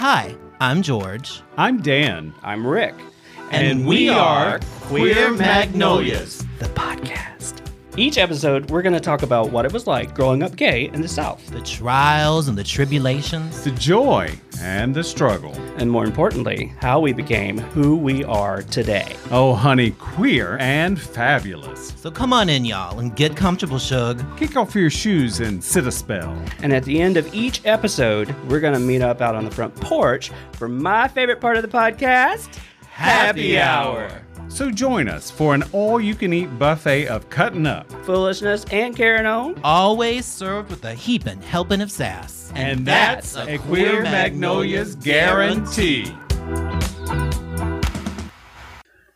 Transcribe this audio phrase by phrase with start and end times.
[0.00, 1.42] Hi, I'm George.
[1.58, 2.32] I'm Dan.
[2.42, 2.94] I'm Rick.
[3.50, 7.29] And we are Queer Magnolias, the podcast.
[7.96, 11.02] Each episode, we're going to talk about what it was like growing up gay in
[11.02, 11.44] the South.
[11.50, 13.64] The trials and the tribulations.
[13.64, 15.52] The joy and the struggle.
[15.76, 19.16] And more importantly, how we became who we are today.
[19.32, 21.92] Oh, honey, queer and fabulous.
[21.96, 24.24] So come on in, y'all, and get comfortable, Shug.
[24.38, 26.40] Kick off your shoes and sit a spell.
[26.62, 29.50] And at the end of each episode, we're going to meet up out on the
[29.50, 32.56] front porch for my favorite part of the podcast
[32.88, 34.22] Happy Hour.
[34.50, 37.90] So join us for an all you can eat buffet of cutting up.
[38.04, 39.58] Foolishness and carrying on.
[39.62, 42.52] Always served with a heaping helping of sass.
[42.56, 46.12] And, that's a Queer Magnolias guarantee.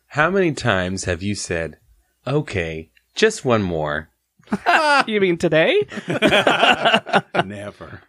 [0.06, 1.78] How many times have you said,
[2.26, 4.10] okay, just one more?
[5.08, 5.82] you mean today?
[7.44, 8.02] Never.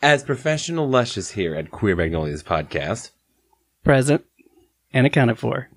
[0.00, 3.10] As professional lushes here at Queer Magnolias Podcast,
[3.84, 4.24] Present
[4.94, 5.68] and accounted for.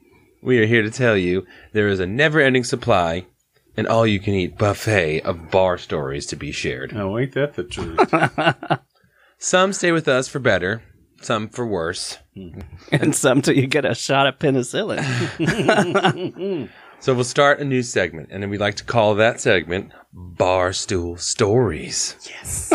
[0.42, 3.26] we are here to tell you there is a never ending supply
[3.76, 6.94] and all you can eat buffet of bar stories to be shared.
[6.96, 8.80] Oh, ain't that the truth?
[9.38, 10.82] Some stay with us for better,
[11.22, 12.18] some for worse.
[12.92, 15.04] And some till you get a shot of penicillin.
[17.00, 21.20] So we'll start a new segment, and then we like to call that segment Barstool
[21.20, 22.16] Stories.
[22.28, 22.72] Yes.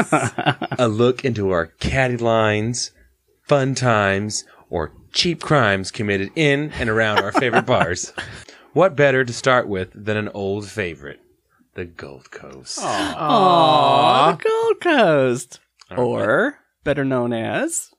[0.79, 2.93] a look into our caddy lines,
[3.49, 8.13] fun times, or cheap crimes committed in and around our favorite bars.
[8.75, 11.21] What better to start with than an old favorite,
[11.75, 12.79] the Gold Coast?
[12.79, 15.61] Aww, the Gold Coast.
[15.95, 17.91] Or better known as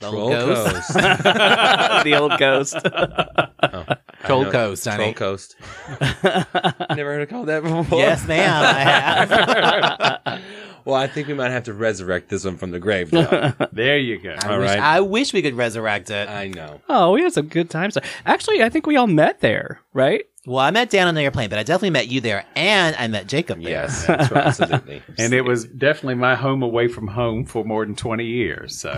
[0.00, 0.72] the Troll Ghost.
[0.72, 0.94] Coast.
[0.94, 2.72] the Old Ghost.
[2.72, 3.84] Troll oh.
[4.26, 5.12] I know, Coast, Troll honey.
[5.12, 5.56] Coast.
[6.00, 7.98] Never heard it called that before.
[7.98, 10.42] Yes, ma'am, I have.
[10.86, 13.12] Well, I think we might have to resurrect this one from the grave.
[13.12, 13.56] Now.
[13.72, 14.36] there you go.
[14.38, 14.78] I, All wish, right.
[14.78, 16.28] I wish we could resurrect it.
[16.28, 16.80] I know.
[16.88, 17.98] Oh, we had some good times.
[18.24, 20.24] Actually, I think we all met there, right?
[20.46, 23.08] well, I met Dan on the airplane, but I definitely met you there, and I
[23.08, 23.70] met Jacob there.
[23.70, 25.02] Yes, that's right, absolutely.
[25.18, 28.78] And it was definitely my home away from home for more than 20 years.
[28.78, 28.92] So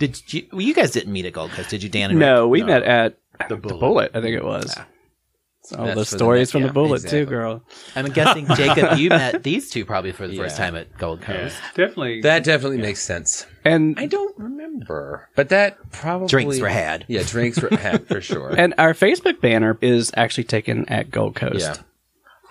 [0.00, 0.48] Did you?
[0.50, 2.10] Well, you guys didn't meet at Gold Coast, did you, Dan?
[2.10, 2.26] And Rick?
[2.26, 3.16] No, we met at
[3.48, 3.80] the the bullet.
[3.80, 4.74] Bullet, I think it was.
[5.70, 7.20] That's the for the stories next- from yeah, the Bullet exactly.
[7.20, 7.62] too, girl.
[7.96, 11.26] I'm guessing Jacob, you met these two probably for the first time at Gold Yeah,
[11.26, 11.56] Coast.
[11.74, 12.20] definitely.
[12.20, 13.46] That definitely makes sense.
[13.64, 17.06] And I don't remember, but that probably Drinks were had.
[17.08, 18.50] Yeah, drinks were had for sure.
[18.54, 21.60] and our Facebook banner is actually taken at Gold Coast.
[21.60, 21.76] Yeah.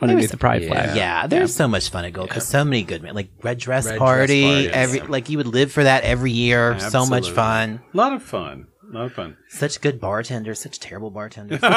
[0.01, 0.67] Underneath the pride yeah.
[0.69, 0.97] flag.
[0.97, 2.49] Yeah, there's so much fun at Gold Coast.
[2.49, 4.43] So many good, men like red dress Red dress party.
[4.43, 4.69] parties.
[4.73, 6.79] every like you would live for that every year.
[6.79, 7.79] So much fun.
[7.93, 8.67] A lot of fun.
[8.89, 9.37] A lot of fun.
[9.49, 10.59] Such good bartenders.
[10.59, 11.59] Such terrible bartenders.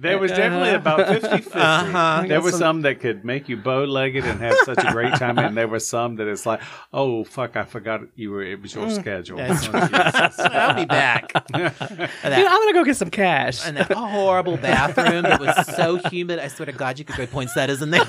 [0.00, 1.50] There was definitely about 50 50.
[1.58, 2.24] Uh-huh.
[2.26, 5.38] There were some that could make you bow legged and have such a great time,
[5.38, 6.60] and there were some that it's like,
[6.92, 9.36] oh, fuck, I forgot you were, it was your schedule.
[9.38, 11.30] That's Oh, I'll be back.
[11.34, 11.70] and You know,
[12.22, 13.66] that, I'm gonna go get some cash.
[13.66, 16.38] and that horrible bathroom that was so humid.
[16.38, 18.04] I swear to God, you could go poinsettias in there.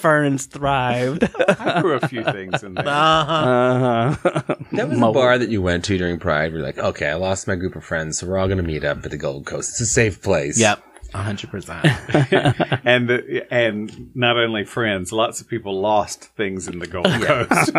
[0.00, 1.24] Ferns thrived.
[1.48, 2.86] I threw a few things in there.
[2.86, 3.32] uh-huh.
[3.32, 4.54] Uh-huh.
[4.72, 6.52] that was a bar that you went to during Pride.
[6.52, 8.84] We're like, okay, I lost my group of friends, so we're all going to meet
[8.84, 9.70] up at the Gold Coast.
[9.70, 10.58] It's a safe place.
[10.58, 10.82] Yep.
[11.12, 11.84] hundred percent.
[12.84, 17.72] and the, and not only friends, lots of people lost things in the Gold Coast.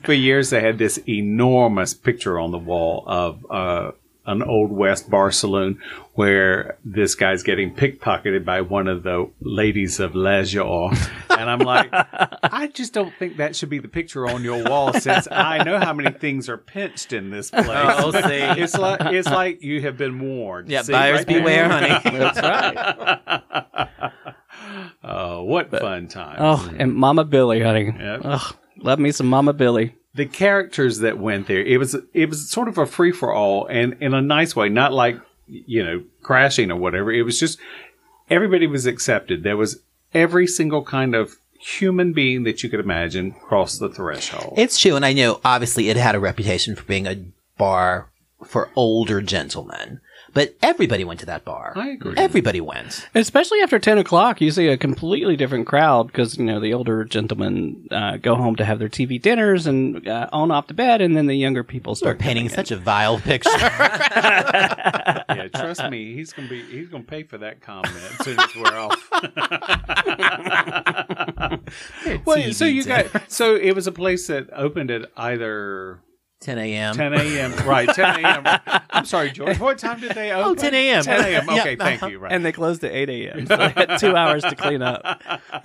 [0.04, 3.90] For years, they had this enormous picture on the wall of uh,
[4.26, 5.80] an old West bar saloon
[6.14, 10.62] where this guy's getting pickpocketed by one of the ladies of Leisure.
[11.30, 14.92] And I'm like, I just don't think that should be the picture on your wall
[14.94, 17.94] since I know how many things are pinched in this oh, place.
[17.98, 18.46] Oh, see.
[18.66, 20.68] It's like it's like you have been warned.
[20.70, 21.40] Yeah, See, buyers right there?
[21.40, 22.18] beware, honey.
[22.18, 24.12] That's right.
[25.04, 26.38] Oh, what fun times.
[26.40, 27.94] Oh, and Mama Billy, honey.
[27.96, 28.20] Yep.
[28.24, 29.94] Ugh, love me some Mama Billy.
[30.16, 33.66] The characters that went there, it was it was sort of a free for all
[33.66, 37.12] and in a nice way, not like you know, crashing or whatever.
[37.12, 37.58] It was just
[38.28, 39.42] everybody was accepted.
[39.42, 39.80] There was
[40.12, 44.54] every single kind of human being that you could imagine crossed the threshold.
[44.56, 47.22] It's true, and I know obviously it had a reputation for being a
[47.58, 48.08] bar
[48.44, 50.00] for older gentlemen,
[50.36, 51.72] but everybody went to that bar.
[51.76, 52.12] I agree.
[52.18, 53.08] Everybody went.
[53.14, 57.06] Especially after 10 o'clock, you see a completely different crowd because, you know, the older
[57.06, 61.00] gentlemen uh, go home to have their TV dinners and uh, on off to bed,
[61.00, 62.66] and then the younger people start Painting coming in.
[62.66, 63.48] such a vile picture.
[63.58, 68.54] yeah, trust me, he's gonna be he's gonna pay for that comment as soon as
[68.56, 69.10] we're off.
[72.26, 75.98] well, so you got so it was a place that opened at either
[76.40, 76.94] 10 a.m.
[76.94, 77.52] 10 a.m.
[77.66, 78.60] Right, 10 a.m.
[78.90, 79.58] I'm sorry, George.
[79.58, 80.50] What time did they open?
[80.50, 81.02] Oh, 10 a.m.
[81.02, 81.46] 10 a.m.
[81.48, 82.10] Yeah, Okay, thank uh-huh.
[82.12, 82.18] you.
[82.18, 82.30] Right.
[82.32, 83.46] And they closed at 8 a.m.
[83.46, 85.02] So they had two hours to clean up.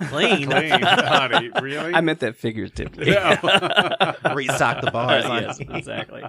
[0.08, 0.48] Clean.
[0.48, 1.50] Clean, honey.
[1.60, 1.94] Really?
[1.94, 3.08] I meant that figuratively.
[3.10, 4.14] Yeah.
[4.34, 5.24] Restock the bars.
[5.26, 6.22] on- yes, exactly.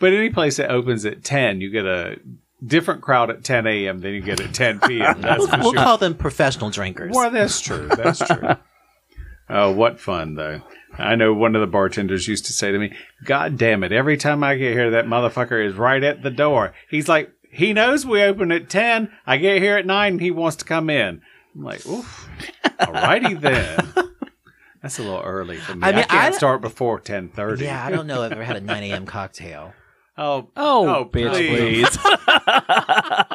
[0.00, 2.18] but any place that opens at 10, you get a
[2.64, 4.00] different crowd at 10 a.m.
[4.00, 5.20] than you get at 10 p.m.
[5.22, 5.82] That's for We'll sure.
[5.82, 7.12] call them professional drinkers.
[7.14, 7.88] Well, that's true.
[7.88, 8.48] That's true.
[9.48, 10.60] oh, what fun, though.
[10.98, 12.92] I know one of the bartenders used to say to me,
[13.24, 16.72] God damn it, every time I get here, that motherfucker is right at the door.
[16.90, 19.10] He's like, he knows we open at 10.
[19.26, 21.22] I get here at 9 and he wants to come in.
[21.54, 22.28] I'm like, oof.
[22.80, 23.40] Alrighty
[23.96, 24.10] then.
[24.82, 25.80] That's a little early for me.
[25.82, 27.60] I, I can't I- start before 10.30.
[27.60, 29.06] Yeah, I don't know if I've ever had a 9 a.m.
[29.06, 29.72] cocktail.
[30.16, 31.96] Oh, oh, Oh, bitch, please.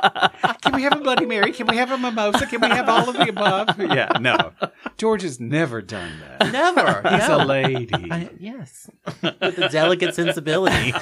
[0.73, 1.51] Can we have a Bloody Mary?
[1.51, 2.47] Can we have a mimosa?
[2.47, 3.79] Can we have all of the above?
[3.93, 4.53] Yeah, no.
[4.97, 6.51] George has never done that.
[6.51, 7.07] Never.
[7.09, 7.43] He's no.
[7.43, 8.11] a lady.
[8.11, 8.89] I- yes.
[9.21, 10.93] With a delicate sensibility.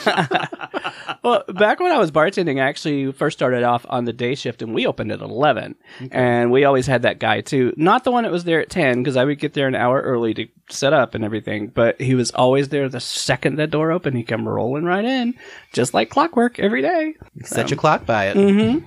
[1.24, 4.62] well, back when I was bartending, I actually first started off on the day shift,
[4.62, 5.76] and we opened at eleven.
[6.12, 9.02] And we always had that guy too, not the one that was there at ten,
[9.02, 11.68] because I would get there an hour early to set up and everything.
[11.68, 14.18] But he was always there the second the door opened.
[14.18, 15.36] He come rolling right in,
[15.72, 17.14] just like clockwork every day.
[17.44, 18.36] Set your clock by it.
[18.36, 18.86] Mm-hmm.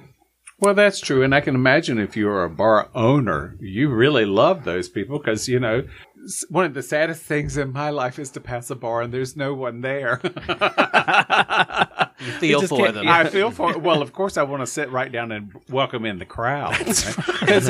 [0.61, 1.23] Well, that's true.
[1.23, 5.49] And I can imagine if you're a bar owner, you really love those people because,
[5.49, 5.85] you know,
[6.49, 9.37] one of the saddest things in my life is to pass a bar and there's
[9.37, 10.21] no one there.
[12.21, 13.07] You feel just for them.
[13.09, 16.19] I feel for Well, of course, I want to sit right down and welcome in
[16.19, 16.75] the crowd.
[17.45, 17.69] Because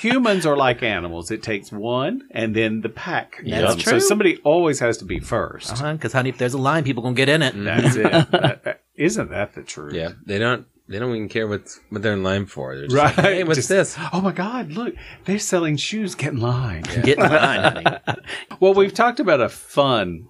[0.00, 1.30] humans are like animals.
[1.30, 3.40] It takes one and then the pack.
[3.46, 3.84] That's comes.
[3.84, 7.02] So somebody always has to be 1st Because, uh-huh, honey, if there's a line, people
[7.04, 7.54] going to get in it.
[7.56, 8.02] That's it.
[8.10, 9.94] That- that- uh, isn't that the truth?
[9.94, 10.66] Yeah, they don't.
[10.90, 12.74] They don't even care what what they're in line for.
[12.74, 13.16] They're just Right.
[13.16, 13.96] like, hey, what's Just, this?
[14.12, 14.94] Oh my God, look,
[15.24, 16.16] they're selling shoes.
[16.16, 16.82] Get in line.
[16.82, 18.18] Get in line, honey.
[18.60, 20.26] Well, we've talked about a fun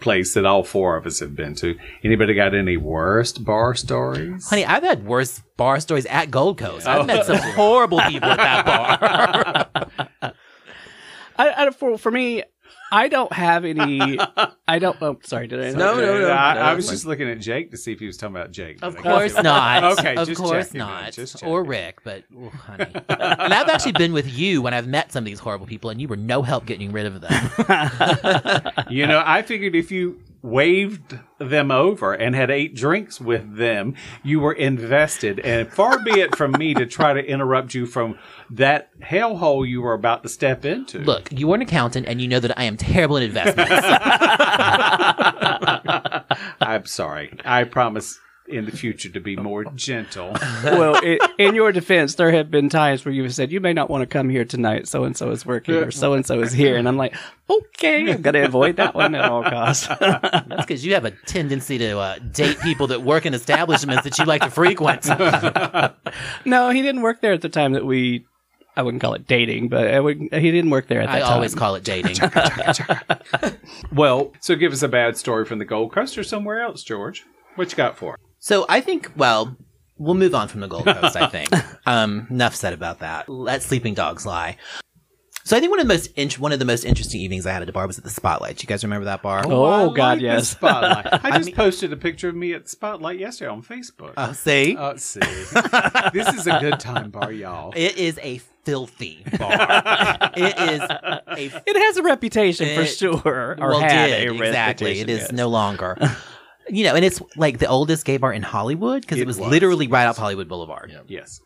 [0.00, 1.78] place that all four of us have been to.
[2.04, 4.50] Anybody got any worst bar stories?
[4.50, 6.86] Honey, I've had worse bar stories at Gold Coast.
[6.86, 7.52] I've met some oh.
[7.52, 9.70] horrible people at that
[10.20, 10.32] bar.
[11.38, 12.42] I, I for for me,
[12.92, 14.18] I don't have any.
[14.68, 14.96] I don't.
[15.00, 15.70] Oh, sorry, did I?
[15.70, 16.30] No, no, no.
[16.30, 16.94] I, no, I was fine.
[16.94, 18.78] just looking at Jake to see if he was talking about Jake.
[18.82, 19.84] Of but I guess course not.
[19.98, 21.12] Okay, of just course checking, not.
[21.12, 21.64] just Or.
[21.64, 22.86] Rick, but oh, honey.
[23.08, 26.00] and I've actually been with you when I've met some of these horrible people, and
[26.00, 28.72] you were no help getting rid of them.
[28.90, 33.94] You know, I figured if you waved them over and had eight drinks with them,
[34.22, 35.38] you were invested.
[35.40, 38.18] And far be it from me to try to interrupt you from
[38.50, 40.98] that hellhole you were about to step into.
[40.98, 43.72] Look, you are an accountant, and you know that I am terrible in investments.
[46.60, 47.38] I'm sorry.
[47.44, 48.18] I promise
[48.48, 50.32] in the future to be more gentle.
[50.64, 53.88] well, i in your defense, there have been times where you've said you may not
[53.88, 54.88] want to come here tonight.
[54.88, 57.14] So and so is working, or so and so is here, and I'm like,
[57.48, 59.86] okay, I'm gonna avoid that one at all costs.
[60.00, 64.18] That's because you have a tendency to uh, date people that work in establishments that
[64.18, 65.06] you like to frequent.
[66.44, 68.26] no, he didn't work there at the time that we.
[68.74, 71.20] I wouldn't call it dating, but I would, he didn't work there at that I
[71.20, 71.28] time.
[71.28, 72.16] I always call it dating.
[73.92, 77.24] Well, so give us a bad story from the Gold Coast or somewhere else, George.
[77.56, 78.16] What you got for?
[78.42, 78.46] Us?
[78.46, 79.56] So I think, well,
[79.98, 81.16] we'll move on from the Gold Coast.
[81.16, 81.50] I think.
[81.86, 83.28] Um, enough said about that.
[83.28, 84.56] Let sleeping dogs lie.
[85.44, 87.52] So I think one of the most int- one of the most interesting evenings I
[87.52, 88.62] had at a bar was at the Spotlight.
[88.62, 89.42] You guys remember that bar?
[89.44, 90.50] Oh, I God, like the yes.
[90.50, 91.06] Spotlight.
[91.24, 94.12] I just posted a picture of me at the Spotlight yesterday on Facebook.
[94.16, 97.72] Uh, see, Uh, see, this is a good time bar, y'all.
[97.76, 99.50] it is a filthy bar.
[100.36, 101.22] it is a
[101.66, 105.00] It has a reputation for It- sure, or well, had did, a exactly.
[105.00, 105.32] It is yes.
[105.32, 105.96] no longer.
[106.68, 109.38] You know, and it's like the oldest gay bar in Hollywood because it, It was,
[109.38, 109.48] was.
[109.50, 110.92] literally right off Hollywood Boulevard.
[111.08, 111.40] Yes.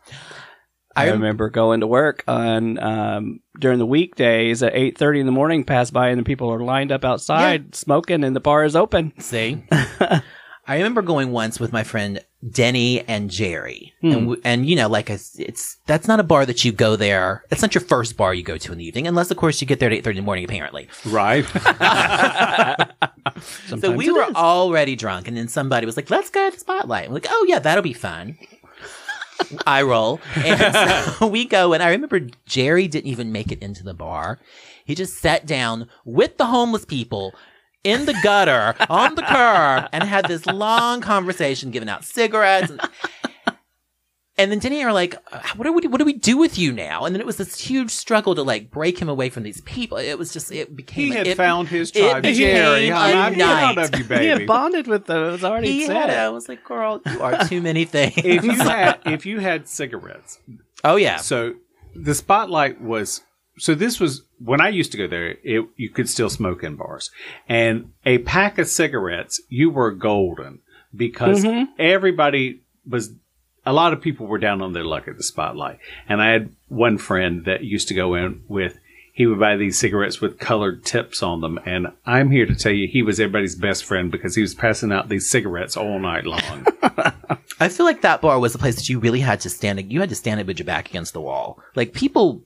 [0.95, 5.31] I remember going to work on um, during the weekdays at eight thirty in the
[5.31, 5.63] morning.
[5.63, 9.13] Pass by and the people are lined up outside smoking, and the bar is open.
[9.19, 10.21] See, I
[10.69, 12.19] remember going once with my friend
[12.49, 16.47] Denny and Jerry, and w- and you know, like it's, it's that's not a bar
[16.47, 17.43] that you go there.
[17.51, 19.67] It's not your first bar you go to in the evening, unless of course you
[19.67, 20.45] get there at eight thirty in the morning.
[20.45, 21.45] Apparently, Right.
[23.67, 24.35] so we were is.
[24.35, 27.45] already drunk, and then somebody was like, "Let's go to the spotlight." I'm like, "Oh
[27.47, 28.37] yeah, that'll be fun."
[29.67, 33.83] I roll, and so we go, and I remember Jerry didn't even make it into
[33.83, 34.39] the bar.
[34.85, 37.33] He just sat down with the homeless people
[37.83, 42.69] in the gutter on the curb and had this long conversation, giving out cigarettes.
[42.71, 42.81] And,
[44.37, 46.71] and then Denny are like, "Uh, "What do we what do we do with you
[46.71, 49.61] now?" And then it was this huge struggle to like break him away from these
[49.61, 49.97] people.
[49.97, 52.21] It was just it became he had it, found his tribe.
[52.23, 53.93] became Jerry, a I'm proud night.
[53.93, 54.27] of you, He baby.
[54.27, 55.23] had bonded with them.
[55.23, 55.95] It was already He said.
[55.95, 56.13] had it.
[56.13, 56.17] it.
[56.19, 59.67] I was like, "Girl, you are too many things." if you had if you had
[59.67, 60.39] cigarettes,
[60.83, 61.55] oh yeah, so
[61.95, 63.21] the spotlight was
[63.59, 65.35] so this was when I used to go there.
[65.43, 67.09] It, you could still smoke in bars,
[67.49, 70.59] and a pack of cigarettes, you were golden
[70.95, 71.43] because
[71.79, 73.11] everybody was.
[73.67, 76.49] A lot of people were down on their luck at the spotlight, and I had
[76.69, 78.79] one friend that used to go in with.
[79.11, 82.71] He would buy these cigarettes with colored tips on them, and I'm here to tell
[82.71, 86.23] you he was everybody's best friend because he was passing out these cigarettes all night
[86.25, 86.65] long.
[87.59, 89.91] I feel like that bar was a place that you really had to stand.
[89.91, 91.59] You had to stand up with your back against the wall.
[91.75, 92.43] Like people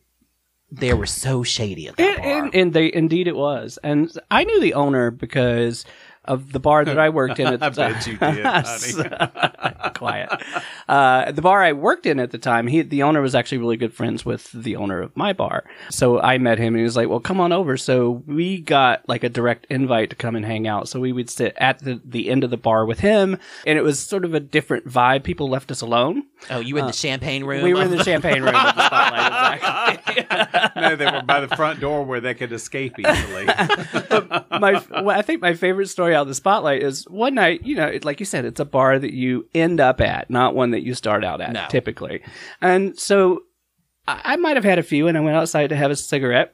[0.72, 2.44] there were so shady at that And, bar.
[2.46, 5.84] and, and they indeed it was, and I knew the owner because
[6.24, 7.48] of the bar that I worked in.
[7.48, 9.91] At the I bet you did, honey.
[10.02, 10.30] Quiet.
[10.90, 13.78] Uh, the bar I worked in at the time, he the owner was actually really
[13.78, 15.64] good friends with the owner of my bar.
[15.92, 19.08] So I met him and he was like, "Well, come on over." So we got
[19.08, 20.88] like a direct invite to come and hang out.
[20.90, 23.84] So we would sit at the, the end of the bar with him, and it
[23.84, 25.24] was sort of a different vibe.
[25.24, 26.24] People left us alone.
[26.50, 27.62] oh, you were in the champagne room.
[27.62, 30.00] uh, We were in the champagne room the spotlight.
[30.08, 30.82] Exactly.
[30.82, 33.46] no, they were by the front door where they could escape easily.
[34.60, 37.76] my well, I think my favorite story out of the spotlight is one night, you
[37.76, 40.72] know, it, like you said, it's a bar that you end up at, not one
[40.72, 41.66] that you start out at No.
[41.70, 42.22] typically.
[42.62, 43.42] And so
[44.08, 46.54] I, I might have had a few and I went outside to have a cigarette.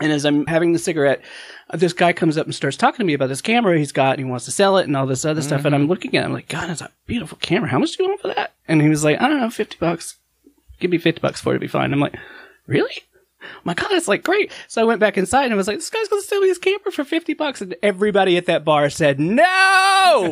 [0.00, 1.22] And as I'm having the cigarette,
[1.70, 4.16] uh, this guy comes up and starts talking to me about this camera he's got
[4.18, 5.64] and he wants to sell it and all this other stuff.
[5.64, 7.68] And I'm looking at it, I'm like, God, that's a beautiful camera.
[7.68, 8.54] How much do you want for that?
[8.66, 10.16] And he was like, I don't know, 50 bucks.
[10.80, 11.92] Give me 50 bucks for it to be fine.
[11.92, 12.16] I'm like,
[12.66, 12.94] really?
[13.64, 14.52] My god, it's like great.
[14.68, 16.58] So I went back inside and I was like, this guy's gonna sell me his
[16.58, 17.60] camper for 50 bucks.
[17.60, 19.36] And everybody at that bar said, no!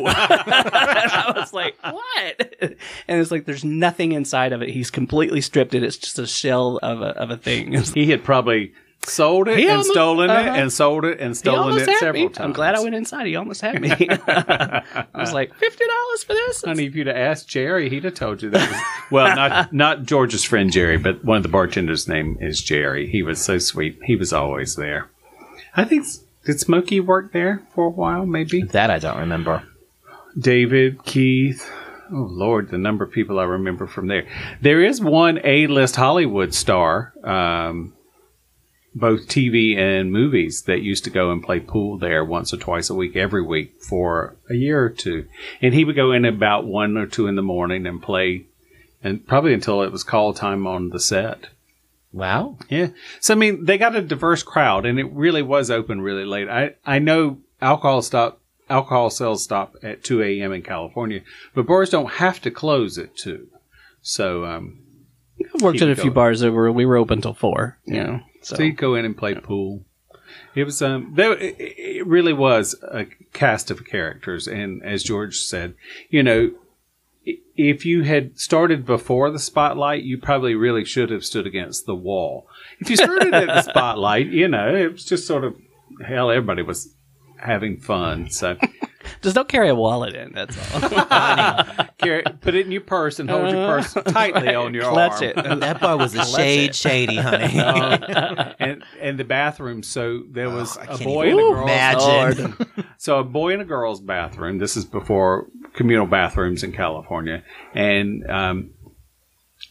[0.07, 2.75] I was like, what?
[3.07, 4.69] And it's like, there's nothing inside of it.
[4.69, 5.83] He's completely stripped it.
[5.83, 7.73] It's just a shell of a, of a thing.
[7.93, 8.73] He had probably
[9.05, 10.51] sold it He and almost- stolen uh-huh.
[10.51, 12.29] it and sold it and stolen it several me.
[12.29, 12.39] times.
[12.39, 13.27] I'm glad I went inside.
[13.27, 13.89] He almost had me.
[13.99, 16.63] I was like, $50 for this?
[16.63, 18.69] Honey, if you'd have asked Jerry, he'd have told you that.
[18.71, 18.81] Was,
[19.11, 23.09] well, not not George's friend Jerry, but one of the bartenders' name is Jerry.
[23.09, 23.99] He was so sweet.
[24.05, 25.09] He was always there.
[25.75, 26.05] I think
[26.45, 28.25] did Smokey work there for a while?
[28.25, 29.63] Maybe that I don't remember.
[30.37, 31.69] David, Keith.
[32.11, 34.27] Oh Lord, the number of people I remember from there.
[34.61, 37.93] There is one A-list Hollywood star, um,
[38.95, 42.89] both TV and movies, that used to go and play pool there once or twice
[42.89, 45.27] a week, every week for a year or two.
[45.61, 48.45] And he would go in about one or two in the morning and play,
[49.03, 51.47] and probably until it was call time on the set.
[52.11, 52.57] Wow.
[52.69, 52.89] Yeah.
[53.19, 56.47] So I mean, they got a diverse crowd, and it really was open really late.
[56.47, 60.53] I I know alcohol stop alcohol sales stop at two a.m.
[60.53, 61.21] in California,
[61.55, 63.47] but bars don't have to close at two.
[64.03, 64.79] So um,
[65.39, 68.21] I worked at a few bars that were, we were open till four, you know.
[68.43, 69.85] So, so you go in and play pool.
[70.55, 75.75] It was um, there, it really was a cast of characters, and as George said,
[76.09, 76.51] you know.
[77.55, 81.95] If you had started before the spotlight, you probably really should have stood against the
[81.95, 82.47] wall.
[82.79, 85.55] If you started at the spotlight, you know, it was just sort of
[86.05, 86.31] hell.
[86.31, 86.93] Everybody was
[87.37, 88.57] having fun, so
[89.21, 90.81] just don't carry a wallet in, that's all.
[92.03, 95.23] carry, put it in your purse and hold your purse tightly on your Clutch arm.
[95.23, 95.59] it.
[95.61, 97.59] That bar was a shade shady, honey.
[98.59, 99.83] and and the bathroom.
[99.83, 101.63] So there was Oh, I a can't boy even and a girl.
[101.63, 102.55] imagine.
[102.97, 104.57] So a boy and a girl's bathroom.
[104.59, 107.43] This is before communal bathrooms in California,
[107.73, 108.71] and um,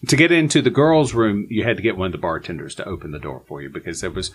[0.08, 2.84] to get into the girls' room, you had to get one of the bartenders to
[2.88, 4.32] open the door for you because there was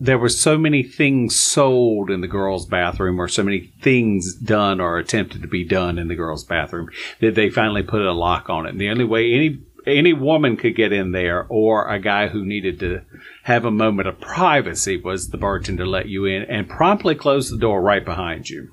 [0.00, 4.80] there were so many things sold in the girls' bathroom, or so many things done
[4.80, 6.88] or attempted to be done in the girls' bathroom
[7.20, 8.70] that they finally put a lock on it.
[8.70, 12.44] And the only way any any woman could get in there, or a guy who
[12.44, 13.02] needed to
[13.44, 17.58] have a moment of privacy, was the bartender let you in and promptly close the
[17.58, 18.70] door right behind you.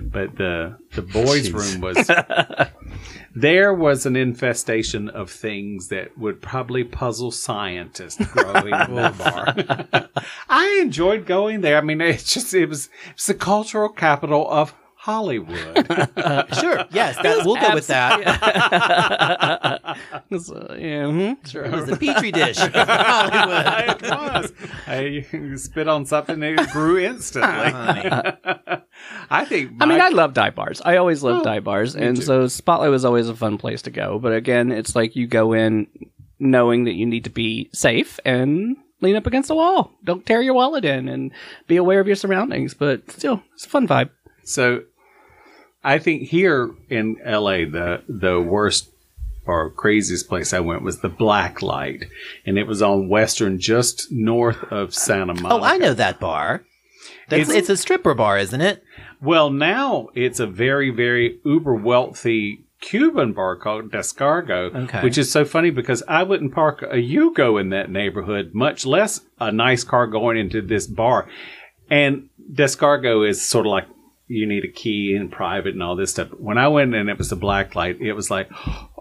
[0.00, 1.96] But the the boys' room was
[3.34, 9.54] there was an infestation of things that would probably puzzle scientists growing bar.
[10.48, 11.78] I enjoyed going there.
[11.78, 15.76] I mean, it's just it was it's the cultural capital of Hollywood.
[16.60, 16.84] sure.
[16.92, 18.20] Yes, that, we'll go with that.
[20.30, 21.64] It's, uh, yeah, mhm, sure.
[21.64, 23.96] It was the petri dish Hollywood.
[24.00, 24.52] it was.
[24.86, 27.50] I spit on something and it grew instantly.
[29.30, 29.72] I think.
[29.80, 30.80] I mean, I love dive bars.
[30.84, 32.22] I always loved Oh, dive bars, and too.
[32.22, 34.20] so Spotlight was always a fun place to go.
[34.20, 35.88] But again, it's like you go in
[36.38, 39.90] knowing that you need to be safe and lean up against the wall.
[40.04, 41.32] Don't tear your wallet in, and
[41.66, 42.74] be aware of your surroundings.
[42.74, 44.10] But still, it's a fun vibe.
[44.44, 44.82] So
[45.84, 48.88] I think here in LA the the worst
[49.44, 52.04] or craziest place I went was the Black Light,
[52.46, 55.54] and it was on Western, just north of Santa Monica.
[55.54, 56.64] Oh, I know that bar.
[57.28, 58.84] That's, It's- it's, a stripper bar, isn't it?
[59.20, 65.02] Well, now it's a very very uber wealthy Cuban bar called Descarga, Okay.
[65.02, 69.20] which is so funny because I wouldn't park a Yugo in that neighborhood, much less
[69.40, 71.28] a nice car going into this bar.
[71.90, 73.86] And Descarga is sort of like
[74.32, 76.28] you need a key in private and all this stuff.
[76.38, 78.48] When I went and it was a black light, it was like,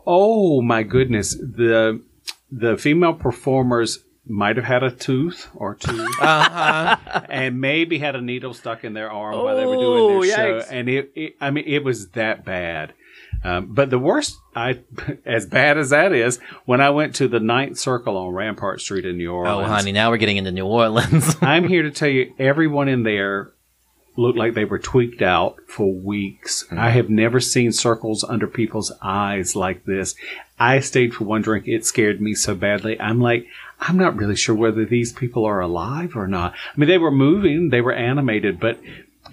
[0.06, 2.02] oh my goodness, the
[2.52, 8.54] the female performers might have had a tooth or two, and maybe had a needle
[8.54, 10.68] stuck in their arm while they were doing Oh, their show.
[10.70, 12.94] And it, it, I mean, it was that bad.
[13.44, 14.82] Um, but the worst, I
[15.26, 19.06] as bad as that is, when I went to the Ninth Circle on Rampart Street
[19.06, 19.68] in New Orleans.
[19.68, 21.38] Oh, honey, now we're getting into New Orleans.
[21.42, 23.54] I'm here to tell you, everyone in there
[24.16, 26.64] looked like they were tweaked out for weeks.
[26.66, 26.80] Mm-hmm.
[26.80, 30.16] I have never seen circles under people's eyes like this.
[30.60, 31.68] I stayed for one drink.
[31.68, 33.00] It scared me so badly.
[33.00, 33.48] I'm like,
[33.80, 36.54] I'm not really sure whether these people are alive or not.
[36.54, 38.80] I mean, they were moving, they were animated, but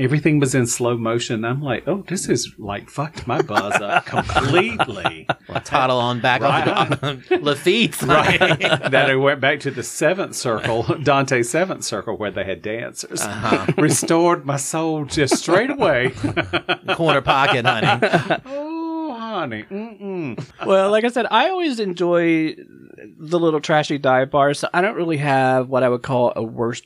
[0.00, 1.44] everything was in slow motion.
[1.44, 4.06] I'm like, oh, this is like fucked my buzz up
[4.52, 5.26] completely.
[5.64, 8.02] Toddle on back on Lafitte's.
[8.08, 8.38] Right.
[8.38, 13.20] that I went back to the seventh circle, Dante's seventh circle, where they had dancers.
[13.22, 13.72] Uh-huh.
[13.76, 16.10] Restored my soul just straight away.
[16.94, 18.40] Corner pocket, honey.
[18.46, 19.64] oh, honey.
[19.64, 20.66] Mm-mm.
[20.66, 22.56] well, like I said, I always enjoy
[23.18, 24.60] the little trashy dive bars.
[24.60, 26.84] So I don't really have what I would call a worst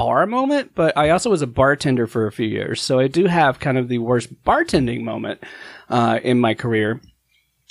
[0.00, 2.80] bar moment, but I also was a bartender for a few years.
[2.80, 5.44] So I do have kind of the worst bartending moment
[5.90, 7.02] uh, in my career.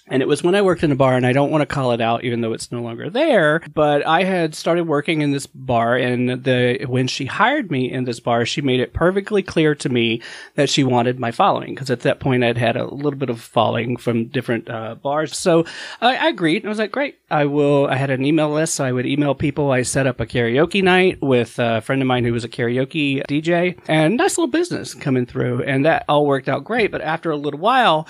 [0.10, 1.92] And it was when I worked in a bar, and I don't want to call
[1.92, 3.62] it out, even though it's no longer there.
[3.74, 8.06] But I had started working in this bar, and the when she hired me in
[8.06, 10.22] this bar, she made it perfectly clear to me
[10.56, 13.40] that she wanted my following, because at that point I'd had a little bit of
[13.40, 15.38] following from different uh, bars.
[15.38, 15.66] So
[16.02, 16.66] I, I agreed.
[16.66, 17.20] I was like, great.
[17.30, 17.88] I will.
[17.88, 19.72] I had an email list, so I would email people.
[19.72, 23.24] I set up a karaoke night with a friend of mine who was a karaoke
[23.28, 26.92] DJ, and nice little business coming through, and that all worked out great.
[26.92, 28.08] But after a little while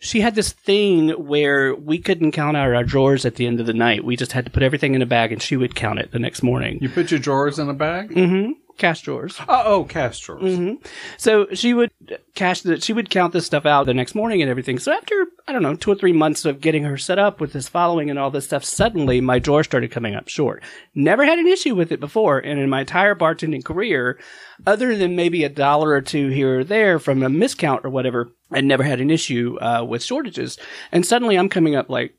[0.00, 3.66] she had this thing where we couldn't count out our drawers at the end of
[3.66, 4.02] the night.
[4.02, 6.18] We just had to put everything in a bag and she would count it the
[6.18, 6.78] next morning.
[6.80, 8.10] You put your drawers in a bag?
[8.10, 8.52] Mm-hmm.
[8.80, 9.38] Cash drawers.
[9.46, 10.42] Oh, oh, cash drawers.
[10.42, 10.82] Mm-hmm.
[11.18, 11.90] So she would
[12.34, 14.78] cash the, she would count this stuff out the next morning and everything.
[14.78, 17.52] So after, I don't know, two or three months of getting her set up with
[17.52, 20.62] this following and all this stuff, suddenly my drawer started coming up short.
[20.94, 22.38] Never had an issue with it before.
[22.38, 24.18] And in my entire bartending career,
[24.66, 28.30] other than maybe a dollar or two here or there from a miscount or whatever,
[28.50, 30.58] I never had an issue uh, with shortages.
[30.90, 32.14] And suddenly I'm coming up like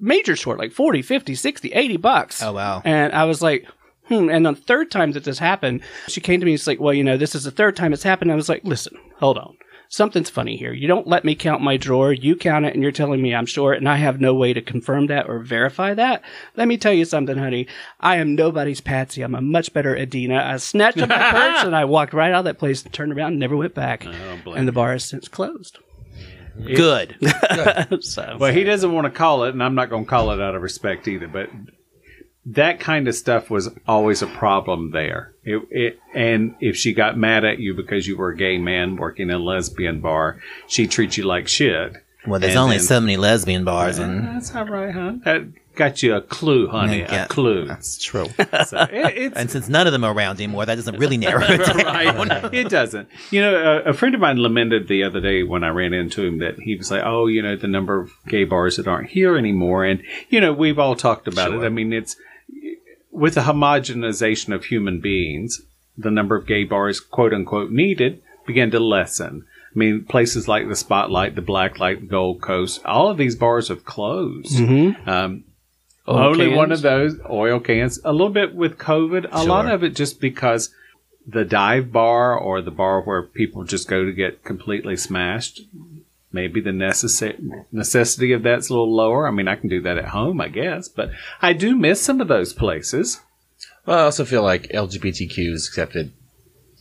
[0.00, 2.42] major short, like 40, 50, 60, 80 bucks.
[2.42, 2.82] Oh, wow.
[2.84, 3.66] And I was like,
[4.08, 4.28] hmm.
[4.28, 6.94] And the third time that this happened, she came to me and she's like, well,
[6.94, 8.30] you know, this is the third time it's happened.
[8.30, 9.56] And I was like, listen, hold on.
[9.88, 10.72] Something's funny here.
[10.72, 12.12] You don't let me count my drawer.
[12.12, 14.60] You count it and you're telling me I'm short and I have no way to
[14.60, 16.22] confirm that or verify that.
[16.56, 17.68] Let me tell you something, honey.
[18.00, 19.22] I am nobody's patsy.
[19.22, 20.42] I'm a much better Adina.
[20.44, 23.12] I snatched up my purse and I walked right out of that place and turned
[23.12, 24.04] around and never went back.
[24.58, 25.78] and the bar has since closed.
[26.64, 27.16] Good.
[28.00, 30.40] so, Well, he doesn't want to call it, and I'm not going to call it
[30.40, 31.28] out of respect either.
[31.28, 31.50] But
[32.46, 35.32] that kind of stuff was always a problem there.
[35.44, 38.96] It, it, and if she got mad at you because you were a gay man
[38.96, 41.96] working in a lesbian bar, she treats you like shit.
[42.26, 45.12] Well, there's And only then- so many lesbian bars, and That's all right, huh?
[45.24, 45.44] That
[45.76, 47.00] got you a clue, honey.
[47.00, 47.24] Yeah.
[47.26, 47.66] A clue.
[47.66, 48.26] that's true.
[48.66, 51.44] So it, it's and since none of them are around anymore, that doesn't really narrow
[51.46, 51.76] it down.
[52.28, 52.54] right.
[52.54, 53.08] It doesn't.
[53.30, 56.24] You know, a, a friend of mine lamented the other day when I ran into
[56.24, 59.10] him that he was like, "Oh, you know, the number of gay bars that aren't
[59.10, 61.60] here anymore." And you know, we've all talked about it.
[61.64, 62.16] I mean, it's
[63.16, 65.62] with the homogenization of human beings,
[65.96, 69.44] the number of gay bars, quote unquote, needed began to lessen.
[69.74, 73.68] I mean, places like the Spotlight, the Blacklight, the Gold Coast, all of these bars
[73.68, 74.58] have closed.
[75.06, 75.44] Um,
[76.08, 77.98] Oil only one of those oil cans.
[78.04, 79.28] A little bit with COVID.
[79.32, 80.72] A lot of it just because
[81.26, 85.62] the dive bar or the bar where people just go to get completely smashed.
[86.32, 87.38] Maybe the necessary
[87.72, 89.26] necessity of that's a little lower.
[89.26, 91.10] I mean, I can do that at home, I guess, but
[91.40, 93.20] I do miss some of those places.
[93.86, 96.12] Well, I also feel like LGBTQ is accepted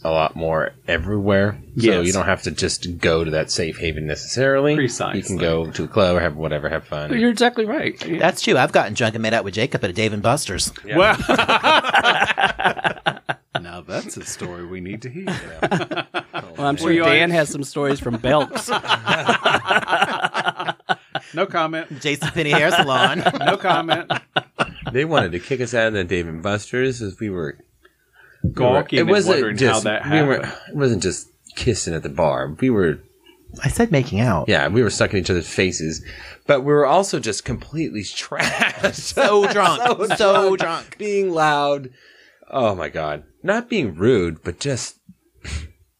[0.03, 1.59] a lot more everywhere.
[1.79, 4.75] So you don't have to just go to that safe haven necessarily.
[4.75, 5.19] Precisely.
[5.19, 7.17] You can go to a club or have whatever, have fun.
[7.17, 7.97] You're exactly right.
[8.19, 8.55] That's true.
[8.55, 10.71] I've gotten drunk and made out with Jacob at a Dave and Buster's.
[10.85, 12.94] Well, now
[13.87, 15.27] that's a story we need to hear.
[16.57, 18.69] Well, I'm sure Dan has some stories from Belks.
[21.33, 21.89] No comment.
[21.99, 23.23] JCPenney Hair Salon.
[23.45, 24.09] No comment.
[24.93, 27.57] They wanted to kick us out of the Dave and Buster's as we were
[28.53, 30.27] Gawking and wondering how that we happened.
[30.27, 30.35] were,
[30.69, 32.55] it wasn't just kissing at the bar.
[32.59, 32.99] We were
[33.63, 34.47] I said making out.
[34.47, 36.05] yeah, we were stuck in each other's faces,
[36.47, 38.93] but we were also just completely trashed.
[38.95, 39.81] So drunk.
[40.17, 40.97] So, drunk.
[40.97, 41.89] being loud.
[42.51, 44.97] Oh my god, not being rude, but just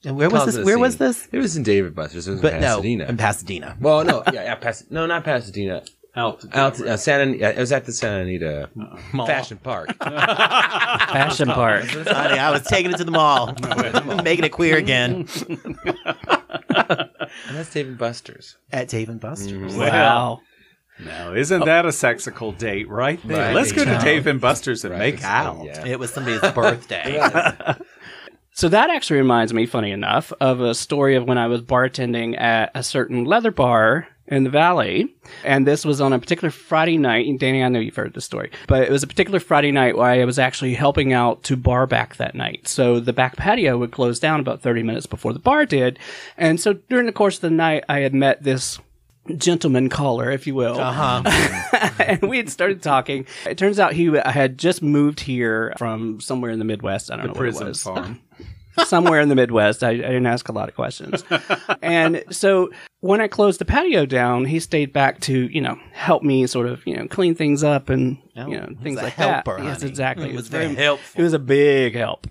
[0.05, 0.55] And where was this?
[0.55, 1.27] of the Where was this?
[1.31, 2.27] It was in David Buster's.
[2.27, 3.05] It was But in no, Pasadena.
[3.05, 3.77] in Pasadena.
[3.81, 5.83] well, no, yeah, yeah, Pas- no, not Pasadena.
[6.17, 6.55] Altitude.
[6.55, 7.35] Out uh, Santa.
[7.37, 8.69] yeah, It was at the Santa Anita
[9.11, 9.27] Mall.
[9.27, 9.89] Fashion Park.
[10.01, 11.83] Fashion Park.
[11.89, 13.53] Honey, I was taking it to the mall,
[14.23, 15.27] making it queer again
[16.69, 18.55] and that's Dave and Buster's.
[18.71, 19.75] at Dave and Buster's.
[19.75, 20.39] Wow.
[20.99, 21.65] Now, isn't oh.
[21.65, 23.47] that a sexical date right there?
[23.47, 23.55] Right.
[23.55, 25.13] Let's go to Dave and Buster's and Right.
[25.13, 25.65] make out.
[25.65, 25.85] Yeah.
[25.85, 27.19] It was somebody's birthday.
[28.57, 32.39] So that actually reminds me, funny enough, of a story of when I was bartending
[32.39, 35.13] at a certain leather bar in the valley.
[35.43, 37.27] And this was on a particular Friday night.
[37.27, 39.97] And Danny, I know you've heard this story, but it was a particular Friday night
[39.97, 42.65] where I was actually helping out to bar back that night.
[42.69, 45.99] So the back patio would close down about 30 minutes before the bar did.
[46.37, 48.79] And so during the course of the night, I had met this
[49.37, 50.79] gentleman caller, if you will.
[50.79, 51.21] Uh-huh.
[51.99, 53.25] and we had started talking.
[53.45, 57.11] It turns out he had just moved here from somewhere in the Midwest.
[57.11, 58.21] I don't know where it Prison was farm.
[58.85, 59.83] somewhere in the Midwest.
[59.83, 61.23] I, I didn't ask a lot of questions.
[61.81, 66.23] and so when I closed the patio down, he stayed back to, you know, help
[66.23, 69.57] me sort of, you know, clean things up and, Oh, you know, things like helper,
[69.57, 69.63] that.
[69.63, 69.89] Yes, honey.
[69.89, 70.25] exactly.
[70.29, 71.21] It was was very very helpful.
[71.21, 72.27] It was a big help.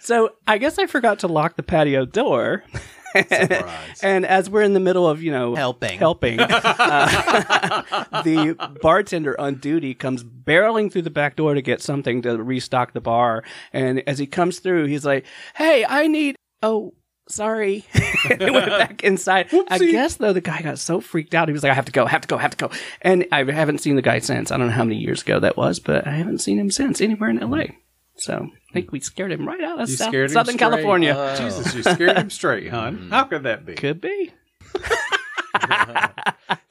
[0.00, 2.64] so I guess I forgot to lock the patio door.
[3.12, 4.00] Surprise.
[4.02, 5.98] and as we're in the middle of, you know, Helping.
[5.98, 7.82] helping, uh,
[8.24, 12.92] the bartender on duty comes barreling through the back door to get something to restock
[12.92, 13.42] the bar.
[13.72, 16.94] And as he comes through, he's like, "Hey, I need." Oh,
[17.28, 17.84] sorry.
[17.92, 19.48] he went back inside.
[19.68, 21.92] I guess though the guy got so freaked out, he was like, "I have to
[21.92, 22.70] go, I have to go, I have to go."
[23.02, 24.50] And I haven't seen the guy since.
[24.50, 27.00] I don't know how many years ago that was, but I haven't seen him since
[27.00, 27.76] anywhere in L.A.
[28.20, 30.58] So I think we scared him right out of South- Southern straight?
[30.58, 31.34] California.
[31.38, 33.08] Jesus, you scared him straight, hon.
[33.10, 33.74] How could that be?
[33.74, 34.32] Could be.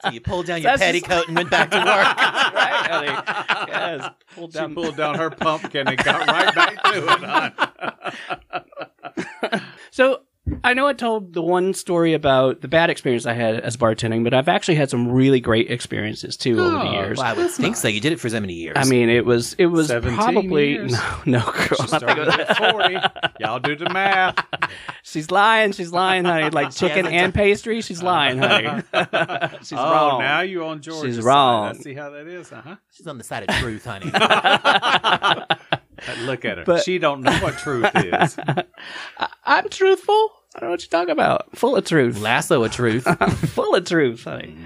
[0.02, 1.86] So you pulled down your That's just- petticoat and went back to work.
[1.86, 3.12] right, honey?
[3.70, 4.10] Yes.
[4.34, 4.70] Pulled down...
[4.70, 7.20] She pulled down her pumpkin and got right back to it,
[9.52, 9.62] hon.
[9.90, 10.22] So
[10.64, 14.24] I know I told the one story about the bad experience I had as bartending,
[14.24, 17.18] but I've actually had some really great experiences too over the Oh, years.
[17.18, 17.88] Well, I would think so.
[17.88, 18.74] You did it for so many years.
[18.76, 20.92] I mean, it was it was probably years.
[21.26, 21.54] no no girl.
[21.54, 22.96] She I think it started was- at 40.
[23.40, 24.44] Y'all do the math.
[25.02, 25.72] she's lying.
[25.72, 26.50] She's lying, honey.
[26.60, 27.80] Like chicken and pastry.
[27.80, 28.82] She's lying, honey.
[29.60, 30.20] she's oh, wrong.
[30.20, 31.24] now you on George's She's side.
[31.24, 31.68] wrong.
[31.68, 32.76] I see how that is, uh-huh.
[32.90, 34.06] she's on the side of truth, honey.
[36.24, 36.64] Look at her.
[36.64, 38.36] But- she don't know what truth is.
[39.44, 40.32] I'm truthful.
[40.54, 41.56] I don't know what you're talking about.
[41.56, 42.18] Full of truth.
[42.20, 43.04] Lasso of truth.
[43.50, 44.24] full of truth.
[44.24, 44.56] honey.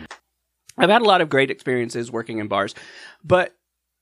[0.79, 2.75] I've had a lot of great experiences working in bars,
[3.23, 3.55] but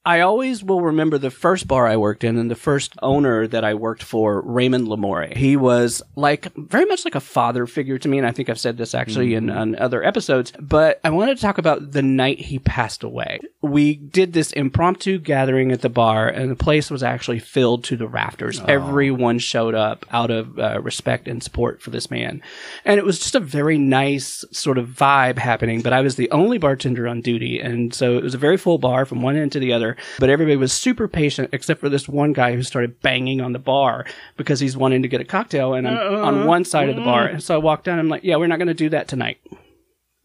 [0.05, 3.63] I always will remember the first bar I worked in and the first owner that
[3.63, 5.33] I worked for, Raymond Lamore.
[5.37, 8.59] He was like very much like a father figure to me, and I think I've
[8.59, 10.53] said this actually in, in other episodes.
[10.59, 13.39] But I wanted to talk about the night he passed away.
[13.61, 17.97] We did this impromptu gathering at the bar, and the place was actually filled to
[17.97, 18.61] the rafters.
[18.67, 22.43] Everyone showed up out of uh, respect and support for this man,
[22.85, 25.81] and it was just a very nice sort of vibe happening.
[25.81, 28.79] But I was the only bartender on duty, and so it was a very full
[28.79, 29.92] bar from one end to the other.
[30.19, 33.59] But everybody was super patient, except for this one guy who started banging on the
[33.59, 36.27] bar because he's wanting to get a cocktail, and I'm uh-huh.
[36.27, 37.25] on one side of the bar.
[37.25, 37.35] Mm-hmm.
[37.35, 37.99] And so I walked down.
[37.99, 39.39] I'm like, "Yeah, we're not going to do that tonight."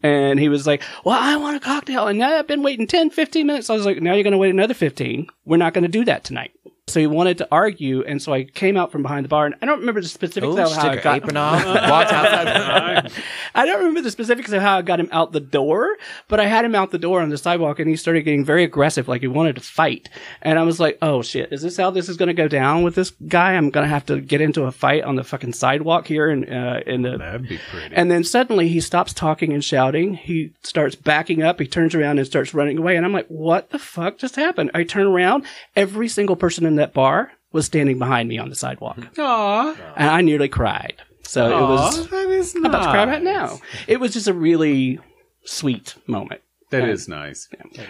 [0.00, 2.06] And he was like, Well, I want a cocktail.
[2.06, 3.68] And now I've been waiting 10, 15 minutes.
[3.68, 5.26] I was like, Now you're going to wait another 15.
[5.44, 6.52] We're not going to do that tonight.
[6.90, 8.02] So he wanted to argue.
[8.04, 9.46] And so I came out from behind the bar.
[9.46, 13.12] And I don't remember the specifics Oh, of how I got apron off, walked outside.
[13.54, 15.96] I don't remember the specifics of how I got him out the door,
[16.28, 18.64] but I had him out the door on the sidewalk and he started getting very
[18.64, 20.08] aggressive, like he wanted to fight.
[20.42, 22.82] And I was like, oh shit, is this how this is going to go down
[22.82, 23.52] with this guy?
[23.54, 26.48] I'm going to have to get into a fight on the fucking sidewalk here in,
[26.52, 27.94] uh, in the, That'd be pretty.
[27.94, 30.14] and then suddenly he stops talking and shouting.
[30.14, 31.58] He starts backing up.
[31.60, 32.96] He turns around and starts running away.
[32.96, 34.70] And I'm like, what the fuck just happened?
[34.74, 35.44] I turn around.
[35.76, 38.98] Every single person in that bar was standing behind me on the sidewalk.
[39.18, 39.76] Aw.
[39.96, 40.94] And I nearly cried.
[41.22, 43.60] So it was, Aw, that is I'm about to cry right now.
[43.86, 44.98] It was just a really
[45.44, 46.40] sweet moment.
[46.70, 47.48] That is nice.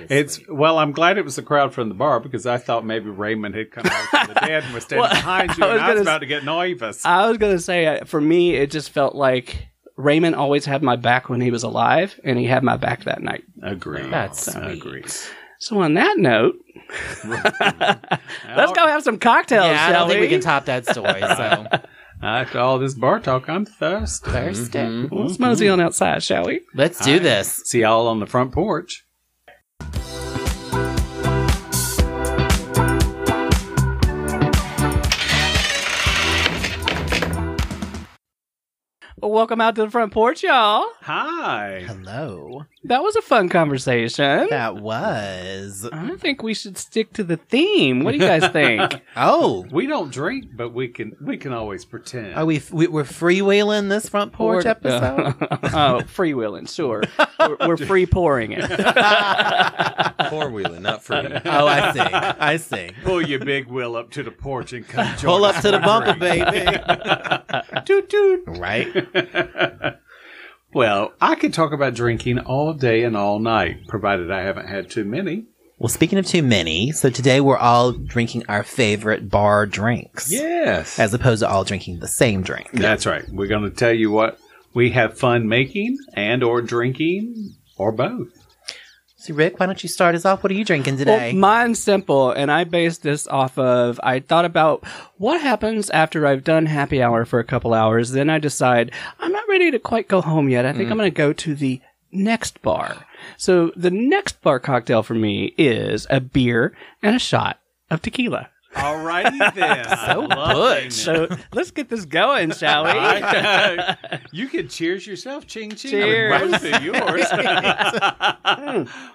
[0.09, 0.79] It's well.
[0.79, 3.73] I'm glad it was the crowd from the bar because I thought maybe Raymond had
[3.73, 5.89] come out from the dead and was standing Well, behind you, I was and I
[5.89, 7.05] was gonna about to get nervous.
[7.05, 10.85] I was going to say, uh, for me, it just felt like Raymond always had
[10.85, 13.43] my back when he was alive, and he had my back that night.
[13.63, 14.13] Agreed.
[14.13, 14.65] That's sweet.
[14.65, 15.07] agreed.
[15.59, 16.55] So on that note,
[18.57, 20.33] let's go have some cocktails, Yeah, I don't think we we?
[20.33, 21.21] can top that story.
[21.21, 21.67] So
[22.23, 24.31] After all this bar talk, I'm thirsty.
[24.31, 24.85] Thursday.
[24.87, 25.05] Mm-hmm.
[25.15, 25.27] Mm-hmm.
[25.27, 26.63] Let's mosey on outside, shall we?
[26.75, 27.63] Let's do this.
[27.67, 29.05] See y'all on the front porch.
[39.21, 40.87] Welcome out to the front porch, y'all.
[41.03, 41.83] Hi.
[41.87, 42.65] Hello.
[42.85, 44.47] That was a fun conversation.
[44.51, 45.89] That was.
[45.93, 48.05] I think we should stick to the theme.
[48.05, 49.03] What do you guys think?
[49.17, 52.35] Oh, We don't drink, but we can we can always pretend.
[52.35, 55.35] are we, we we're freewheeling this front porch Or- episode?
[55.41, 57.03] oh, freewheeling, sure.
[57.41, 58.65] We're, we're free pouring it.
[60.31, 61.17] Four wheeling, not free.
[61.47, 62.01] oh, I see.
[62.01, 62.91] I see.
[63.05, 65.71] Pull your big wheel up to the porch and come join Pull up us to
[65.73, 66.45] the for bumper, drink.
[66.45, 67.83] baby.
[67.87, 68.45] Toot toot.
[68.47, 69.99] Right?
[70.79, 74.89] Well, I could talk about drinking all day and all night, provided I haven't had
[74.89, 75.47] too many.
[75.77, 80.31] Well, speaking of too many, so today we're all drinking our favorite bar drinks.
[80.31, 80.97] Yes.
[81.01, 82.71] As opposed to all drinking the same drink.
[82.71, 83.29] That's right.
[83.29, 84.39] We're going to tell you what
[84.73, 88.29] we have fun making and or drinking or both.
[89.21, 90.45] So, Rick, why don't you start us off?
[90.45, 91.33] What are you drinking Well, today?
[91.33, 96.45] mine's simple, and I based this off of I thought about what happens after I've
[96.45, 98.13] done happy hour for a couple hours.
[98.13, 100.65] Then I decide I'm not ready to quite go home yet.
[100.65, 100.93] I think mm.
[100.93, 101.81] I'm going to go to the
[102.13, 103.05] next bar.
[103.37, 107.59] So the next bar cocktail for me is a beer and a shot
[107.91, 108.51] of tequila.
[108.77, 109.85] All righty then.
[110.07, 110.93] so butch.
[110.93, 112.93] So let's get this going, shall we?
[114.39, 115.47] you can cheers yourself.
[115.47, 115.91] Ching ching.
[115.91, 116.43] Cheers.
[116.43, 117.27] With both of yours.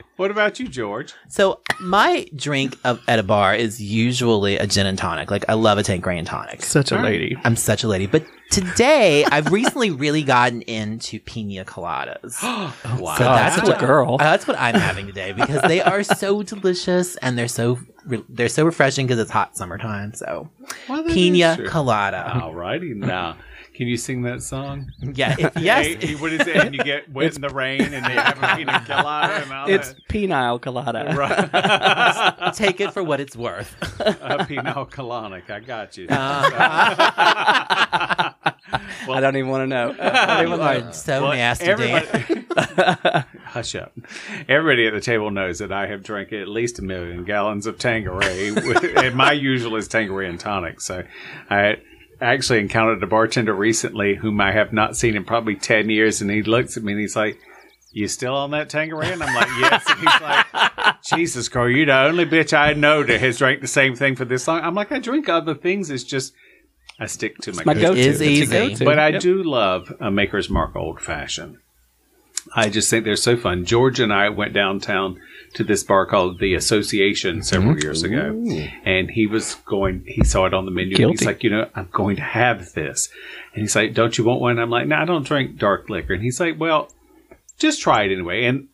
[0.18, 1.14] what about you, George?
[1.28, 5.32] So my drink of, at a bar is usually a gin and tonic.
[5.32, 6.62] Like I love a Tanqueray and tonic.
[6.64, 7.38] Such a lady.
[7.44, 8.06] I'm such a lady.
[8.06, 12.38] But today I've recently really gotten into pina coladas.
[12.86, 13.16] Oh, wow.
[13.18, 14.18] So that's such what, a girl.
[14.18, 18.50] that's what I'm having today because they are so delicious and they're so re- they're
[18.50, 20.14] so refreshing because it's hot summertime.
[20.14, 20.50] So
[20.88, 22.42] Well, pina colada.
[22.44, 23.38] All righty now.
[23.74, 24.92] Can you sing that song?
[25.02, 25.36] Yeah.
[25.40, 25.88] If, yes.
[26.04, 26.56] Hey, what is it?
[26.58, 29.68] And you get wet in the rain and they have a pina colada and all
[29.70, 30.08] It's that.
[30.08, 31.14] penile colada.
[31.18, 32.54] Right.
[32.56, 33.76] take it for what it's worth.
[34.00, 35.50] a pina colonic.
[35.50, 36.06] I got you.
[36.10, 36.50] Uh,
[39.08, 39.96] well, I don't even want to know.
[40.00, 41.82] I don't You even are so Well, nasty, Dan.
[41.82, 43.92] everybody- Hush up.
[44.48, 47.78] Everybody at the table knows that I have drank at least a million gallons of
[47.78, 48.50] Tanqueray,
[49.06, 50.82] and my usual is Tanqueray and tonic.
[50.82, 51.04] So
[51.50, 51.78] I
[52.24, 56.30] actually encountered a bartender recently whom I have not seen in probably 10 years, and
[56.32, 57.40] he looks at me and he's like,
[57.92, 59.12] you still on that Tanqueray?
[59.14, 59.84] And I'm like, yes.
[59.88, 63.68] And he's like, Jesus, Carl, you're the only bitch I know that has drank the
[63.68, 64.62] same thing for this long.
[64.62, 65.92] I'm like, I drink other things.
[65.92, 66.34] It's just,
[67.00, 67.88] I stick to my, My go-to.
[67.90, 68.00] go-to.
[68.00, 68.84] It's easy.
[68.84, 69.22] But I Yep.
[69.22, 71.58] do love a Maker's Mark Old Fashioned.
[72.56, 73.64] I just think they're so fun.
[73.66, 75.20] George and I went downtown
[75.56, 78.44] to this bar called the Association several years ago,
[78.84, 80.04] and he was going.
[80.08, 80.96] He saw it on the menu.
[80.96, 83.10] And he's like, you know, I'm going to have this,
[83.54, 84.60] and he's like, don't you want one?
[84.60, 86.14] I'm like, no, I don't drink dark liquor.
[86.14, 86.90] And he's like, well,
[87.58, 88.46] just try it anyway.
[88.46, 88.68] And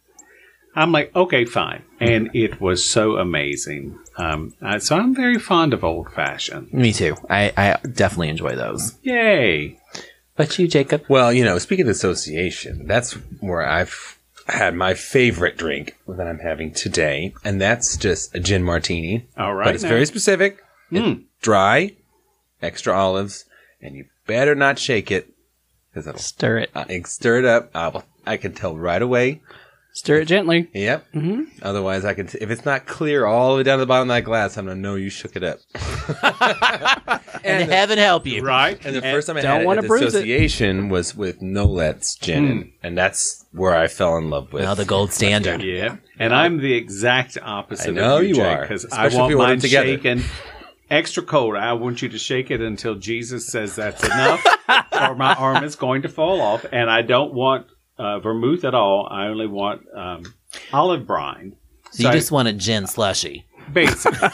[0.75, 1.83] I'm like, okay, fine.
[1.99, 3.99] And it was so amazing.
[4.17, 6.73] Um, uh, so I'm very fond of old fashioned.
[6.73, 7.15] Me too.
[7.29, 8.97] I, I definitely enjoy those.
[9.01, 9.77] Yay!
[10.35, 11.03] But you, Jacob?
[11.09, 14.18] Well, you know, speaking of association, that's where I've
[14.53, 19.27] had my favorite drink that I'm having today, and that's just a gin martini.
[19.37, 19.89] All right But it's now.
[19.89, 20.59] very specific.
[20.91, 21.11] Mm.
[21.21, 21.95] It's dry,
[22.61, 23.45] extra olives,
[23.81, 25.29] and you better not shake it
[25.91, 26.71] because it'll Stir it.
[26.75, 27.71] uh, stir it up.
[27.75, 29.41] I, will, I can tell right away.
[29.99, 30.69] Stir it gently.
[30.73, 31.11] Yep.
[31.13, 31.41] Mm-hmm.
[31.61, 32.27] Otherwise, I can.
[32.27, 34.57] T- if it's not clear all the way down to the bottom of that glass,
[34.57, 35.59] I'm gonna know you shook it up.
[37.41, 38.43] And, heaven help you.
[38.43, 38.77] Right?
[38.85, 40.07] And the first time I don't had it wanna at the bruise it.
[40.07, 44.63] association was with Nolet's gin, and, and that's where I fell in love with.
[44.63, 45.61] Well, the gold standard.
[45.61, 47.91] Yeah, and I'm the exact opposite.
[47.91, 49.87] I know of you, you are, because I want mine together.
[49.87, 50.23] shaken
[50.89, 51.55] extra cold.
[51.55, 54.45] I want you to shake it until Jesus says that's enough,
[54.91, 56.65] or my arm is going to fall off.
[56.71, 57.67] And I don't want
[57.99, 59.07] uh, vermouth at all.
[59.11, 60.33] I only want um,
[60.73, 61.55] olive brine.
[61.91, 63.45] So you I- just want a gin slushy.
[63.71, 64.17] Basically.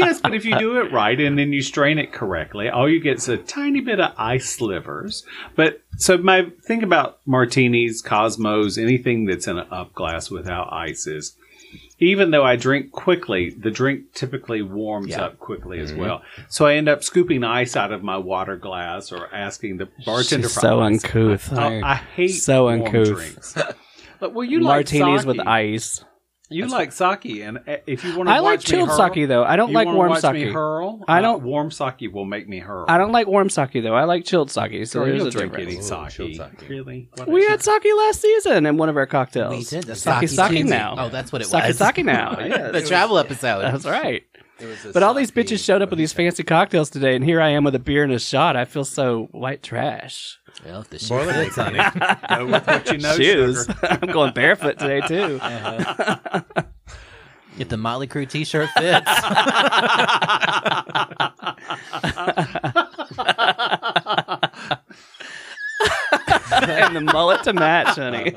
[0.00, 2.98] yes, but if you do it right and then you strain it correctly, all you
[2.98, 5.24] get is a tiny bit of ice slivers.
[5.54, 11.06] But so my think about martinis, cosmos, anything that's in an up glass without ice
[11.06, 11.36] is
[11.98, 15.22] even though I drink quickly, the drink typically warms Yeah.
[15.24, 16.00] up quickly as mm-hmm.
[16.00, 16.22] well.
[16.48, 20.48] So I end up scooping ice out of my water glass or asking the bartender
[20.48, 21.04] She's so ice.
[21.04, 21.52] uncouth.
[21.52, 23.08] Oh, I hate So uncouth.
[23.08, 23.54] drinks.
[24.20, 26.04] But, well, you Martinis like with ice.
[26.50, 29.44] You like sake, and uh, if you want to, I like chilled sake though.
[29.44, 30.52] I don't you like warm watch Me sake.
[30.54, 31.04] hurl?
[31.06, 32.86] I Uh, don't- warm sake will make me hurl.
[32.88, 33.94] I don't like warm sake though.
[33.94, 34.86] I like chilled sake.
[34.86, 35.90] So Girl, there's you'll a drink difference.
[35.90, 36.60] any Ooh, chilled sake.
[36.60, 36.68] sake.
[36.70, 37.10] Really?
[37.26, 39.54] We had sake last season in one of our cocktails.
[39.56, 40.94] We did the sake sake sake now.
[40.98, 41.76] Oh, that's what it Sake was.
[41.76, 42.38] sake sake now.
[42.40, 43.60] Yeah, the it travel episode.
[43.62, 44.22] That's right.
[44.60, 47.40] It was But all these bitches showed up with these fancy cocktails today, and here
[47.40, 48.56] I am with a beer and a shot.
[48.56, 50.38] I feel so white trash.
[50.64, 51.78] Well, if the shoe fits, honey.
[52.28, 53.66] Go with what you know, Shoes.
[53.66, 53.78] sugar.
[54.02, 55.38] I'm going barefoot today too.
[55.40, 56.64] Uh-huh.
[57.58, 59.08] If the Motley Crue T-shirt fits,
[66.52, 68.34] and the mullet to match, honey.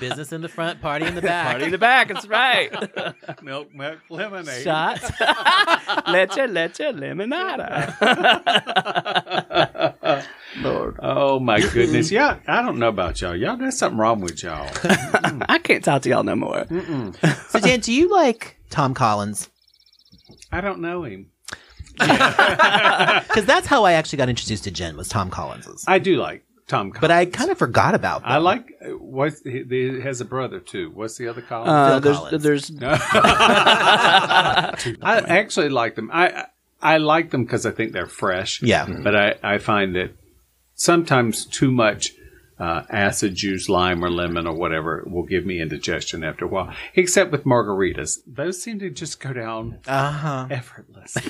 [0.00, 1.50] Business in the front, party in the back.
[1.52, 2.08] Party in the back.
[2.08, 2.70] That's right.
[3.42, 4.62] Milk, milk, lemonade.
[4.62, 5.10] Shots.
[6.08, 7.94] leche, leche, limonada.
[10.58, 10.96] Lord.
[11.00, 12.10] Oh my goodness.
[12.10, 13.34] Yeah, I don't know about y'all.
[13.36, 14.68] Y'all got something wrong with y'all.
[15.48, 16.66] I can't talk to y'all no more.
[17.48, 19.50] So, Dan, do you like Tom Collins?
[20.50, 21.26] I don't know him.
[21.98, 25.84] Because that's how I actually got introduced to gin was Tom Collins's.
[25.86, 27.00] I do like Tom Collins.
[27.02, 28.22] But I kind of forgot about.
[28.24, 30.90] I like uh, what's he, he has a brother too.
[30.94, 31.70] What's the other Collins?
[31.70, 32.42] Uh, there's, Collins.
[32.42, 32.72] there's
[35.02, 36.10] I actually like them.
[36.12, 36.46] I
[36.80, 38.62] I like them because I think they're fresh.
[38.62, 38.86] Yeah.
[38.86, 40.10] But I, I find that
[40.82, 42.12] sometimes too much
[42.58, 46.72] uh, acid juice, lime or lemon or whatever will give me indigestion after a while.
[46.94, 50.46] Except with margaritas, those seem to just go down Uh huh.
[50.50, 51.22] effortlessly.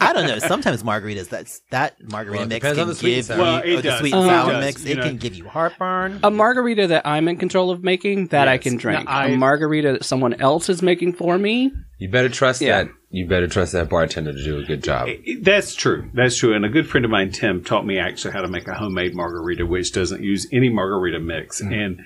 [0.00, 0.38] I don't know.
[0.40, 3.36] Sometimes margaritas, that's that margarita Well, mix can the give sour.
[3.36, 4.84] you Well, it or the sweet and sour does, mix.
[4.84, 5.02] you It know.
[5.04, 6.20] can give you heartburn.
[6.24, 9.04] a margarita that I'm in control of making that I can drink.
[9.04, 11.70] Now, I- a margarita that someone else is making for me.
[12.00, 12.84] You better trust Yeah.
[12.84, 12.92] that.
[13.10, 15.08] You better trust that bartender to do a good job.
[15.42, 16.08] That's true.
[16.14, 16.54] That's true.
[16.54, 19.14] And a good friend of mine, Tim, taught me actually how to make a homemade
[19.14, 21.60] margarita, which doesn't use any margarita mix.
[21.60, 21.72] Mm-hmm.
[21.72, 22.04] And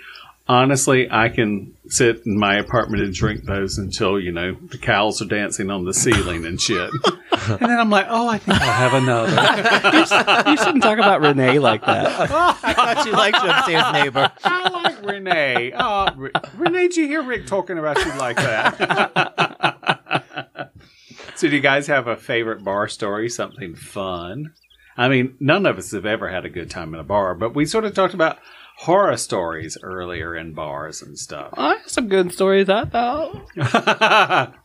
[0.49, 5.21] honestly, I can sit in my apartment and drink those until, you know, the cows
[5.23, 6.91] are dancing on the ceiling and shit.
[7.49, 10.51] and then I'm like, oh, I think I'll have another.
[10.51, 12.31] You shouldn't talk about Renee like that.
[12.65, 14.33] I thought you liked your upstairs neighbor.
[14.45, 15.73] I like Renee.
[15.77, 19.74] Oh, Re- Renee, did you hear Rick talking about you like that?
[21.35, 23.29] So, do you guys have a favorite bar story?
[23.29, 24.53] Something fun?
[24.97, 27.55] I mean, none of us have ever had a good time in a bar, but
[27.55, 28.39] we sort of talked about
[28.79, 31.53] horror stories earlier in bars and stuff.
[31.57, 34.55] I have some good stories, I thought.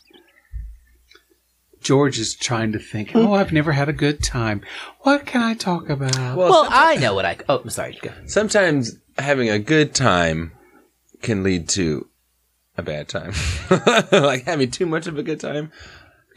[1.81, 3.11] George is trying to think.
[3.15, 4.61] Oh, I've never had a good time.
[5.01, 6.37] What can I talk about?
[6.37, 7.37] Well, I know what I.
[7.47, 7.97] Oh, I'm sorry.
[8.01, 8.11] Go.
[8.25, 10.51] Sometimes having a good time
[11.21, 12.07] can lead to
[12.77, 13.33] a bad time.
[14.11, 15.71] like having too much of a good time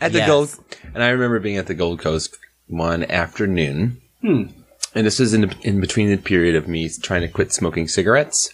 [0.02, 0.28] at the Yes.
[0.28, 0.58] Gold.
[0.94, 2.36] And I remember being at the Gold Coast
[2.66, 4.00] one afternoon.
[4.20, 4.44] Hmm.
[4.94, 8.52] And this was in, in between the period of me trying to quit smoking cigarettes,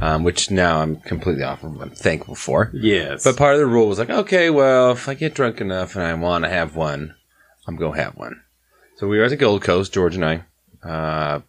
[0.00, 1.80] um, which now I'm completely off of.
[1.80, 2.70] I'm thankful for.
[2.74, 5.96] yes, But part of the rule was like, okay, well, if I get drunk enough
[5.96, 7.14] and I want to have one,
[7.66, 8.42] I'm going to have one.
[8.96, 10.44] So we were at the Gold Coast, George and I.
[10.86, 11.40] Uh,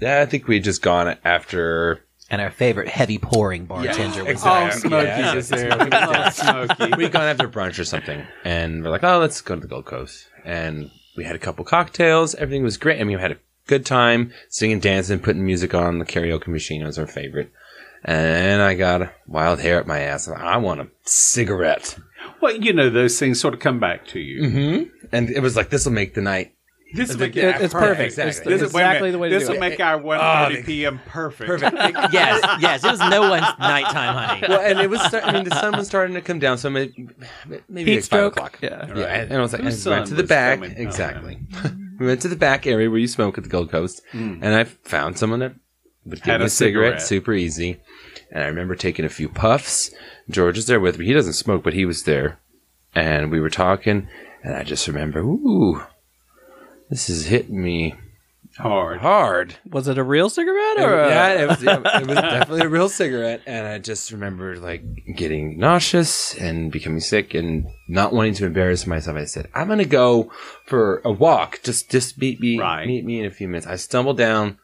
[0.00, 2.02] yeah, I think we had just gone after.
[2.28, 4.72] And our favorite heavy pouring bartender was oh, there.
[4.72, 5.34] Smokey Yeah.
[5.34, 5.68] is there.
[5.72, 6.92] Oh, Smokey.
[6.96, 9.84] We'd gone after brunch or something, and we're like, oh, let's go to the Gold
[9.84, 10.26] Coast.
[10.44, 12.34] And we had a couple cocktails.
[12.34, 13.00] Everything was great.
[13.00, 15.98] I mean, we had a good time singing, dancing, putting music on.
[16.00, 17.52] The karaoke machine was our favorite.
[18.04, 20.26] And I got wild hair up my ass.
[20.28, 21.96] and I want a cigarette.
[22.40, 24.42] Well, you know, those things sort of come back to you.
[24.42, 25.06] Mm-hmm.
[25.12, 26.54] And it was like, this will make the night.
[26.94, 28.00] This will make It- it's perfect.
[28.00, 28.28] exactly.
[28.30, 29.12] It's, This is, exactly minute.
[29.12, 29.60] the way to This do will it.
[29.70, 31.00] make our 1.30 p.m.
[31.06, 31.48] perfect.
[31.48, 31.76] Perfect.
[32.12, 32.84] yes, yes.
[32.84, 34.46] It was no one's nighttime, honey.
[34.48, 35.00] well, and it was.
[35.02, 37.08] Start, I mean, the sun was starting to come down, so maybe,
[37.68, 38.32] maybe Heat like five stroke.
[38.36, 38.58] o'clock.
[38.62, 38.86] Yeah.
[38.96, 39.22] yeah.
[39.22, 40.58] And I was like, Whose and we went to the back.
[40.60, 40.74] coming?
[40.78, 41.38] Oh, Exactly.
[41.98, 44.38] we went to the back area where you smoke at the Gold Coast, hmm.
[44.42, 45.54] and I found someone that
[46.04, 47.02] would give me a a cigarette, cigarette.
[47.02, 47.80] super easy.
[48.30, 49.90] And I remember taking a few puffs.
[50.30, 51.06] George is there with me.
[51.06, 52.38] He doesn't smoke, but he was there,
[52.94, 54.08] and we were talking.
[54.42, 55.82] And I just remember, ooh,
[56.90, 57.94] this is hitting me
[58.58, 59.00] Hard.
[59.00, 59.56] hard.
[59.70, 62.68] Was it a real cigarette or a, yeah, it was, yeah, it was definitely a
[62.70, 64.82] real cigarette, and I just remember like
[65.14, 69.18] getting nauseous and becoming sick and not wanting to embarrass myself.
[69.18, 70.32] I said, "I'm gonna go
[70.64, 71.60] for a walk.
[71.64, 72.86] Just, just meet me, Right.
[72.86, 74.56] meet me in a few minutes." I stumbled down.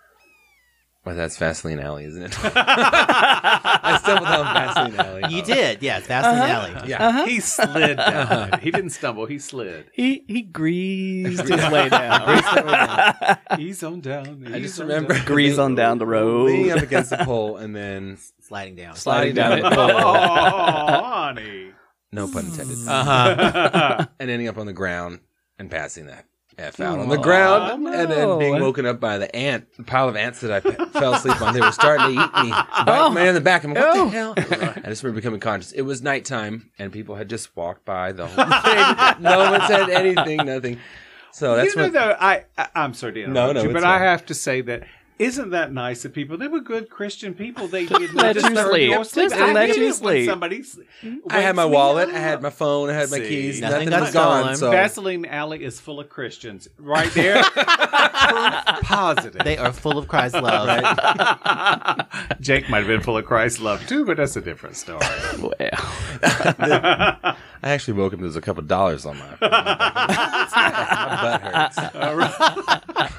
[1.05, 2.33] Well, that's Vaseline Alley, isn't it?
[2.45, 5.35] I stumbled down Vaseline Alley.
[5.35, 6.07] You did, yes.
[6.07, 6.79] Vaseline Uh-huh.
[6.79, 6.89] Alley.
[6.89, 7.27] Yeah.
[7.27, 8.55] He slid down.
[8.55, 8.61] it.
[8.61, 9.27] He didn't stumble.
[9.27, 9.87] He slid.
[9.93, 12.41] he he greased his way down.
[13.59, 14.45] He's on down.
[14.47, 15.25] I He's just on remember down.
[15.27, 16.47] Grease on down the road.
[16.47, 16.77] leaning road.
[16.79, 18.95] up against the pole and then Sliding down.
[18.95, 20.01] sliding down Sliding the down pole.
[20.05, 21.73] Oh, honey.
[22.13, 22.79] No pun intended.
[22.87, 24.07] Uh huh.
[24.21, 25.19] and ending up on the ground
[25.59, 26.27] and passing that
[26.59, 30.09] F out on the ground, and then being woken up by the ant, the pile
[30.09, 31.55] of ants that I fell asleep on.
[31.55, 32.51] They were starting to eat me.
[32.87, 33.11] Bite oh.
[33.11, 33.65] me in the back.
[33.65, 34.09] I'm like, what the oh.
[34.09, 34.35] hell?
[34.85, 35.73] I just remember becoming conscious.
[35.73, 39.15] It was nighttime, and people had just walked by the whole thing.
[39.23, 40.79] no one said anything, nothing.
[41.33, 41.93] So that's you know, what.
[41.95, 44.61] though, I, I I'm sorry to interrupt no, you, it's but I have to say
[44.63, 44.87] that
[45.23, 46.37] isn't that nice of people?
[46.37, 47.69] They were good Christian people.
[47.69, 48.91] They did let not you sleep.
[48.91, 49.31] your sleep.
[49.31, 50.29] Just I let you it when sleep.
[50.29, 50.79] Somebody s-
[51.31, 53.61] I had my wakes me wallet, I had my phone, I had my See, keys.
[53.61, 54.41] nothing Nothing, got was gone.
[54.43, 54.57] stolen.
[54.57, 56.69] So Vaseline Alley is full of Christians.
[56.79, 57.43] Right there.
[58.83, 59.43] Positive.
[59.45, 60.69] They are full of Christ's love.
[62.41, 65.01] Jake might have been full of Christ's love too, but that's a different story.
[65.43, 65.53] Well,
[67.65, 68.19] I actually woke up.
[68.19, 69.37] There was a couple dollars on my.
[69.41, 69.49] my
[71.23, 71.43] butt
[73.03, 73.15] hurts.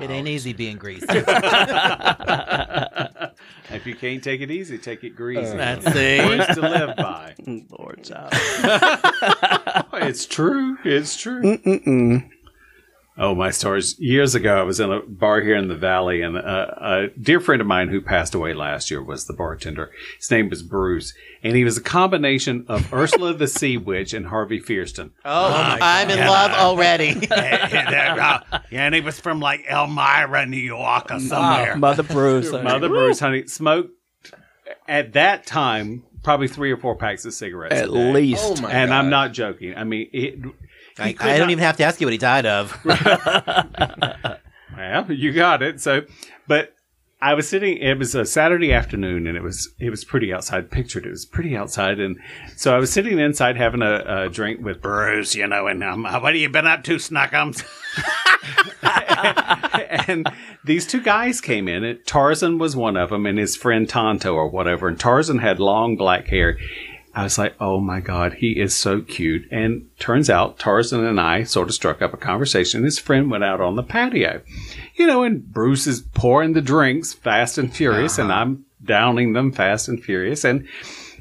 [0.00, 1.06] It ain't easy being greasy.
[3.70, 5.56] If you can't take it easy, take it greasy.
[5.56, 6.26] That's it.
[6.26, 7.34] Words to live by.
[7.78, 8.32] Lord child.
[9.94, 10.76] It's true.
[10.84, 11.42] It's true.
[11.42, 12.28] Mm-mm.
[13.18, 13.98] Oh, my stories.
[13.98, 17.40] Years ago, I was in a bar here in the valley, and a, a dear
[17.40, 19.90] friend of mine who passed away last year was the bartender.
[20.18, 24.26] His name was Bruce, and he was a combination of Ursula the Sea Witch and
[24.28, 25.10] Harvey Fierstein.
[25.26, 27.26] Oh, I'm in love already.
[27.30, 28.40] yeah,
[28.70, 32.50] and he was from like Elmira, New York, or Ah, Mother Bruce.
[32.52, 33.90] Mother Bruce, honey, smoked
[34.88, 38.12] at that time probably three or four packs of cigarettes At a day.
[38.12, 38.42] least.
[38.58, 38.96] Oh my and God.
[38.96, 39.74] I'm not joking.
[39.76, 40.38] I mean, it,
[40.98, 42.76] I, I don't even have to ask you what he died of.
[44.76, 45.80] Well, you got it.
[45.80, 46.02] So,
[46.46, 46.74] but
[47.20, 47.78] I was sitting.
[47.78, 50.70] It was a Saturday afternoon, and it was it was pretty outside.
[50.70, 52.18] Pictured it was pretty outside, and
[52.56, 55.66] so I was sitting inside having a, a drink with Bruce, you know.
[55.66, 57.64] And um, what have you been up to, Snuckums?
[60.08, 60.26] and
[60.64, 61.84] these two guys came in.
[61.84, 64.88] And Tarzan was one of them, and his friend Tonto or whatever.
[64.88, 66.58] And Tarzan had long black hair.
[67.14, 69.46] I was like, oh my God, he is so cute.
[69.50, 72.84] And turns out Tarzan and I sort of struck up a conversation.
[72.84, 74.40] His friend went out on the patio,
[74.94, 78.40] you know, and Bruce is pouring the drinks fast and furious, and uh-huh.
[78.40, 80.44] I'm downing them fast and furious.
[80.44, 80.66] And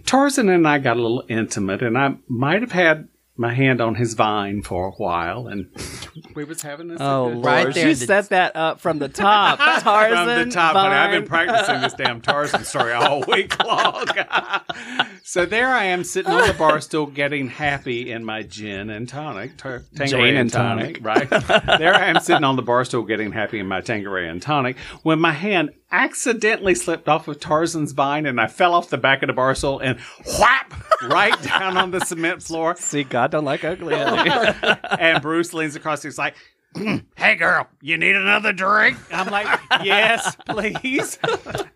[0.06, 3.08] Tarzan and I got a little intimate, and I might have had
[3.38, 5.68] my hand on his vine for a while, and
[6.36, 6.98] we was having this.
[7.00, 7.42] Oh.
[7.42, 9.58] Right there You the- set that up from the top.
[9.82, 10.28] Tarzan.
[10.28, 10.74] from the top.
[10.74, 14.06] But I've been practicing this damn Tarzan story all week long.
[15.24, 19.08] so there I am sitting on the bar stool getting happy in my gin and
[19.08, 19.58] tonic.
[19.58, 21.30] Tar- Tanqueray Jane and and tonic, right?
[21.30, 24.78] there I am sitting on the bar stool getting happy in my Tanqueray and tonic
[25.04, 29.22] when my hand accidentally slipped off of Tarzan's vine and I fell off the back
[29.24, 30.00] of the bar stool and
[30.40, 30.74] whap
[31.04, 32.76] right down on the cement floor.
[32.80, 33.96] See, God don't like ugly.
[35.00, 36.04] and Bruce leans across.
[36.04, 36.36] He's like,
[36.76, 41.20] "Mm, "Hey, girl, you need another drink?" I'm like, "Yes, please."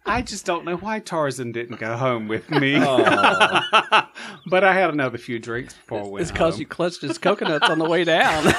[0.06, 2.80] I just don't know why Tarzan didn't go home with me.
[2.80, 7.70] but I had another few drinks before I went it's because you clutched his coconuts
[7.70, 8.54] on the way down.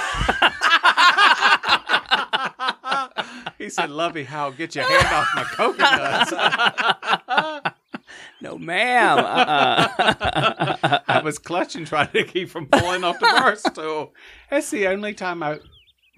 [3.66, 6.30] He said, "Lovey, how get your hand off my coconuts?"
[8.40, 9.18] no, ma'am.
[9.18, 10.98] Uh-uh.
[11.08, 14.14] I was clutching, trying to keep from falling off the bar stool.
[14.50, 15.58] That's the only time I.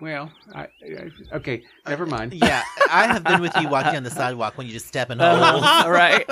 [0.00, 2.32] Well, I, I okay, never uh, mind.
[2.32, 5.18] yeah, I have been with you walking on the sidewalk when you just step in
[5.18, 5.42] holes.
[5.64, 6.24] All right.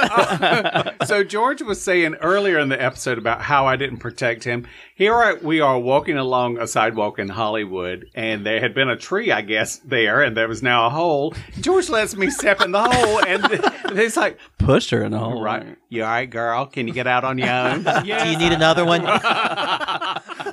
[1.06, 4.68] so George was saying earlier in the episode about how I didn't protect him.
[4.94, 8.96] Here I- we are walking along a sidewalk in Hollywood, and there had been a
[8.96, 11.34] tree, I guess, there, and there was now a hole.
[11.60, 13.62] George lets me step in the hole, and th-
[13.94, 15.42] he's like, "Push her in the hole.
[15.42, 16.66] "Right, you all right, girl?
[16.66, 19.02] Can you get out on your own?" Do you need another one?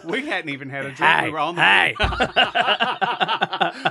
[0.06, 1.00] We hadn't even had a drink.
[1.12, 1.96] Hey, we were on the hey.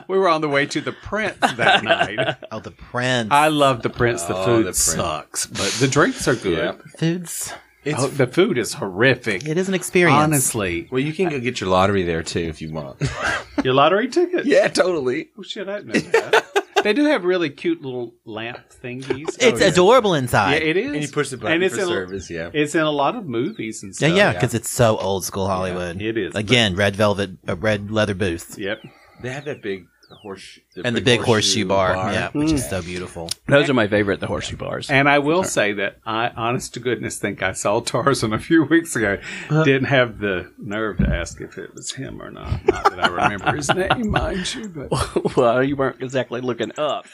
[0.09, 2.37] we were on the way to the Prince that night.
[2.51, 3.29] Oh, the Prince.
[3.31, 4.23] I love the Prince.
[4.25, 4.79] The Oh, food the Prince.
[4.79, 6.59] sucks, but the drinks are good.
[6.59, 6.73] Yeah.
[6.99, 7.53] Foods.
[7.85, 9.45] It's Oh, the food is horrific.
[9.47, 10.17] It is an experience.
[10.17, 13.03] Honestly, well, you can go get your lottery there too if you want.
[13.65, 14.47] your lottery ticket.
[14.47, 15.31] yeah, totally.
[15.39, 16.45] Oh shit, I didn't know that.
[16.83, 19.29] They do have really cute little lamp thingies.
[19.41, 19.67] It's Oh, yeah.
[19.67, 20.63] adorable Yeah, inside.
[20.63, 20.93] it is.
[20.93, 22.31] And you push the button and it's for in, service.
[22.31, 22.51] Yeah.
[22.53, 24.17] It's in a lot of movies and yeah, stuff.
[24.17, 26.01] yeah, because it's so old school Hollywood.
[26.01, 26.35] it is.
[26.35, 28.83] Again, red velvet, a red leather booth, Yep.
[29.23, 33.31] They have that big horse and the big horseshoe, bar, Yeah, which is so beautiful.
[33.47, 34.91] Those are my favorite, the horseshoe bars.
[34.91, 38.65] And I will say that I, honest to goodness, think I saw Tarzan a few
[38.71, 39.19] weeks ago.
[39.51, 42.65] Didn't have the nerve to ask if it was him or not.
[42.67, 47.07] Not that I remember his name, mind you, but well, you weren't exactly looking up.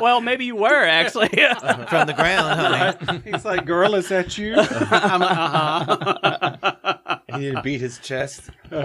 [0.00, 1.28] well, maybe you were actually.
[1.28, 3.22] From the ground, honey.
[3.24, 8.48] he's like, "Girl, is that you?" I'm like, "Uh-huh." He didn't beat his chest.
[8.70, 8.82] no,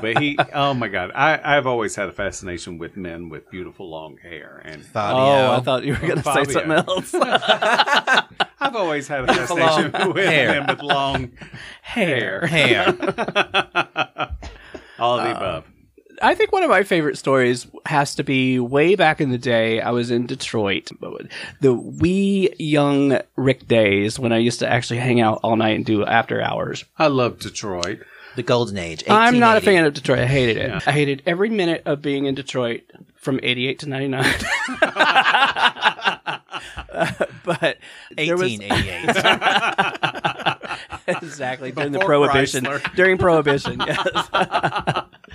[0.00, 0.38] but he.
[0.52, 4.60] Oh my god, I, I've always had a fascination with men with beautiful long hair,
[4.62, 5.22] and Fabio.
[5.22, 6.52] oh, I thought you were going to say Fabio.
[6.52, 7.14] something else.
[8.60, 10.60] I've always had a fascination with hair.
[10.60, 11.32] men with long
[11.80, 12.46] hair.
[12.46, 12.88] hair.
[14.98, 15.64] All of the above.
[16.34, 19.80] I think one of my favorite stories has to be way back in the day.
[19.80, 20.90] I was in Detroit,
[21.60, 25.84] the wee young Rick days when I used to actually hang out all night and
[25.84, 26.84] do after hours.
[26.98, 28.00] I love Detroit.
[28.34, 29.04] The golden age.
[29.08, 30.18] I'm not a fan of Detroit.
[30.18, 30.88] I hated it.
[30.88, 32.80] I hated every minute of being in Detroit
[33.14, 34.24] from 88 to 99.
[37.44, 37.78] but
[38.16, 40.56] there was 1888.
[41.22, 42.64] exactly during the prohibition.
[42.64, 42.96] Chrysler.
[42.96, 44.08] During prohibition, yes.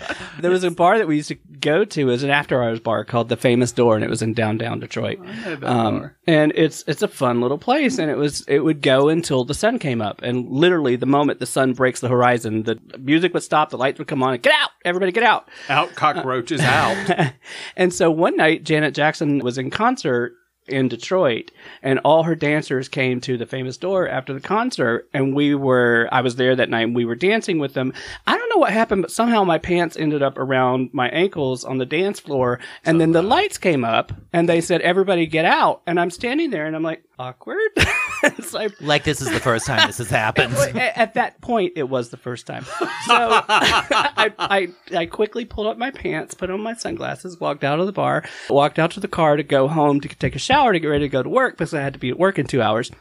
[0.39, 3.03] there was a bar that we used to go to as an after hours bar
[3.05, 5.19] called the Famous Door, and it was in downtown Detroit.
[5.63, 9.43] Um, and it's it's a fun little place, and it was it would go until
[9.43, 13.33] the sun came up, and literally the moment the sun breaks the horizon, the music
[13.33, 15.49] would stop, the lights would come on, and get out, everybody get out.
[15.69, 17.33] Out cockroaches out.
[17.75, 20.33] And so one night, Janet Jackson was in concert
[20.69, 21.51] in Detroit,
[21.83, 26.07] and all her dancers came to the famous door after the concert, and we were
[26.11, 26.83] I was there that night.
[26.83, 27.93] and We were dancing with them.
[28.27, 31.77] I don't know what happened, but somehow my pants ended up around my ankles on
[31.77, 35.81] the dance floor, and then the lights came up, and they said everybody get out,
[35.85, 37.69] and I'm standing there, and I'm like awkward.
[38.23, 40.53] it's like Like this is the first time this has happened.
[40.53, 42.63] well, at that point, it was the first time.
[42.65, 42.73] So
[43.09, 47.85] I, I, I quickly pulled up my pants, put on my sunglasses, walked out of
[47.85, 50.79] the bar, walked out to the car to go home to take a shower to
[50.79, 52.61] get ready to go to work because I had to be at work in two
[52.61, 52.91] hours.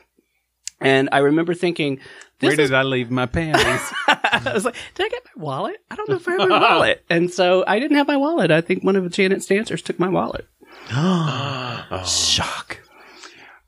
[0.80, 1.98] And I remember thinking,
[2.40, 3.64] Where did is, I leave my panties?
[4.08, 5.76] I was like, did I get my wallet?
[5.90, 7.04] I don't know if I have my wallet.
[7.10, 8.52] And so I didn't have my wallet.
[8.52, 10.46] I think one of Janet's dancers took my wallet.
[10.92, 12.04] Oh.
[12.06, 12.78] Shock.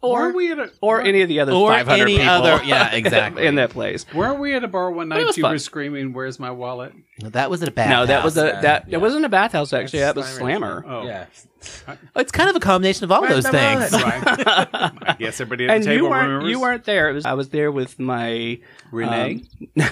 [0.03, 2.91] Or we at a Or any of the other Or 500 any people other- yeah,
[2.93, 3.47] exactly.
[3.47, 4.07] in that place.
[4.15, 5.27] weren't we at a bar one night?
[5.27, 5.53] was You fun.
[5.53, 7.91] were screaming, "Where's my wallet?" That was at a bad.
[7.91, 8.97] No, that was a yeah, that yeah.
[8.97, 9.99] it wasn't a bathhouse actually.
[10.01, 10.83] That's that was Slammer.
[10.83, 10.85] Slammer.
[10.87, 11.27] Oh, Yeah.
[12.17, 13.93] It's kind of a combination of all those things.
[13.93, 14.23] right.
[14.27, 16.51] I guess everybody at and the table you weren't remembers.
[16.51, 17.11] you weren't there.
[17.11, 18.59] It was, I was there with my
[18.91, 19.45] Renee.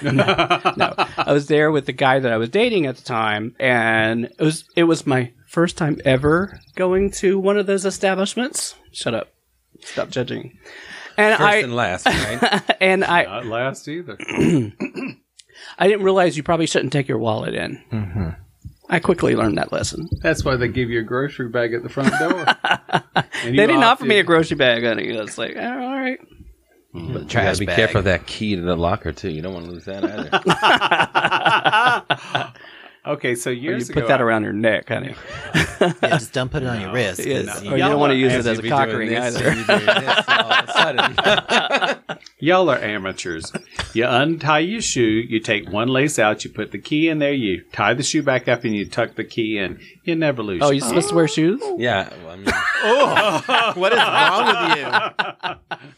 [0.03, 3.03] um, no, no, I was there with the guy that I was dating at the
[3.05, 7.85] time, and it was it was my first time ever going to one of those
[7.85, 8.75] establishments.
[8.93, 9.29] Shut up,
[9.81, 10.59] stop judging.
[11.17, 12.77] And First I and last, right?
[12.81, 14.17] and I Not last either.
[15.79, 17.83] I didn't realize you probably shouldn't take your wallet in.
[17.93, 18.29] Mm-hmm.
[18.91, 20.09] I quickly learned that lesson.
[20.23, 22.45] That's why they give you a grocery bag at the front door.
[23.45, 25.17] They didn't offer opted- me a grocery bag, honey.
[25.17, 26.19] I was like, oh, all right.
[26.93, 27.77] But You gotta be bag.
[27.77, 29.31] careful of that key to the locker too.
[29.31, 30.31] You don't want to lose that either.
[33.09, 35.15] Okay, so years You years put that around your neck, honey.
[35.81, 37.25] Yeah, just don't put it on your wrist.
[37.25, 37.63] Yes.
[37.63, 39.39] you- you Y'all don't want to use it as a be cock ring either.
[39.55, 43.53] you doing this, and all of a sudden, Y'all are amateurs.
[43.95, 47.33] You untie your shoe, you take one lace out, you put the key in there,
[47.33, 49.79] you tie the shoe back up, and you tuck the key in.
[50.03, 50.63] You never lose.
[50.63, 51.63] Oh, you're supposed to wear shoes?
[51.79, 52.13] yeah.
[52.25, 52.37] Well, I
[53.75, 55.89] mean, what is wrong with you?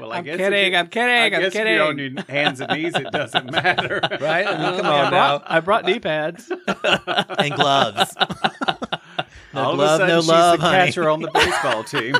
[0.00, 1.72] Well, I I'm guess kidding, If you, I'm kidding, I I'm guess kidding.
[1.72, 4.00] If you're on your hands and knees, it doesn't matter.
[4.20, 4.46] right?
[4.46, 5.42] I mean, come I on brought, now.
[5.46, 6.50] I brought knee pads.
[7.38, 8.14] And gloves.
[9.52, 10.86] No All glove, of a no sudden, love, she's the honey.
[10.86, 12.14] catcher on the baseball team.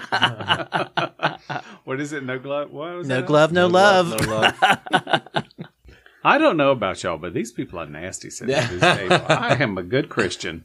[1.84, 2.24] what is it?
[2.24, 2.72] No glove.
[2.72, 3.26] What was No that?
[3.26, 4.08] glove, no, love.
[4.08, 4.54] No love.
[6.24, 9.24] I don't know about y'all, but these people are nasty sitting at this table.
[9.28, 10.64] I am a good Christian.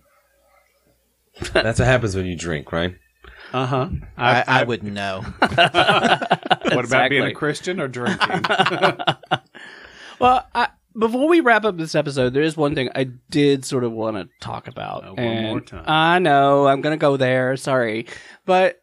[1.54, 2.96] That's what happens when you drink, right?
[3.56, 3.90] Uh huh.
[4.18, 5.24] I, I wouldn't know.
[5.42, 8.44] What about being a Christian or drinking?
[10.20, 13.84] Well, I, before we wrap up this episode, there is one thing I did sort
[13.84, 15.06] of want to talk about.
[15.06, 15.84] Uh, one and more time.
[15.86, 17.58] I know I'm going to go there.
[17.58, 18.08] Sorry.
[18.46, 18.82] But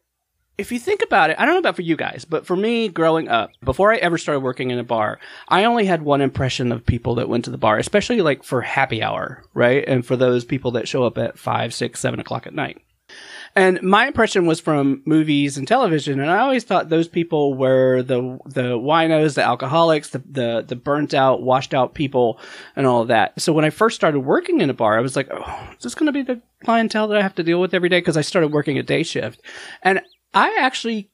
[0.59, 2.89] if you think about it, I don't know about for you guys, but for me
[2.89, 6.71] growing up, before I ever started working in a bar, I only had one impression
[6.71, 9.83] of people that went to the bar, especially like for happy hour, right?
[9.89, 12.83] And for those people that show up at five, six, seven o'clock at night.
[13.55, 18.03] And my impression was from movies and television, and I always thought those people were
[18.03, 22.41] the the winos, the alcoholics, the the, the burnt out, washed out people,
[22.77, 23.39] and all of that.
[23.41, 25.95] So when I first started working in a bar, I was like, "Oh, is this
[25.95, 28.23] going to be the clientele that I have to deal with every day?" Because I
[28.23, 29.43] started working a day shift,
[29.83, 30.01] and
[30.33, 31.11] I actually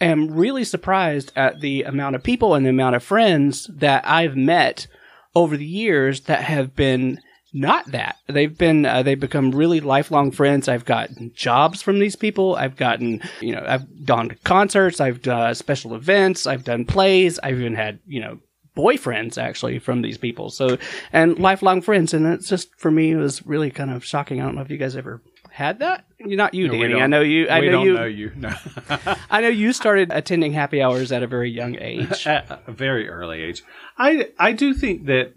[0.00, 4.36] am really surprised at the amount of people and the amount of friends that I've
[4.36, 4.86] met
[5.34, 7.20] over the years that have been
[7.52, 8.16] not that.
[8.28, 10.68] They've been uh, they've become really lifelong friends.
[10.68, 12.56] I've gotten jobs from these people.
[12.56, 15.00] I've gotten you know I've gone to concerts.
[15.00, 16.46] I've done special events.
[16.46, 17.38] I've done plays.
[17.42, 18.38] I've even had you know
[18.76, 20.50] boyfriends actually from these people.
[20.50, 20.78] So
[21.12, 22.14] and lifelong friends.
[22.14, 24.40] And it's just for me it was really kind of shocking.
[24.40, 26.06] I don't know if you guys ever had that.
[26.18, 27.00] You're not you, No, Danny.
[27.02, 27.48] I know you.
[27.48, 27.94] I we know don't you.
[27.94, 28.32] know you.
[28.36, 28.54] No.
[29.30, 32.26] I know you started attending happy hours at a very young age.
[32.26, 33.62] At a very early age.
[33.98, 35.34] I I do think that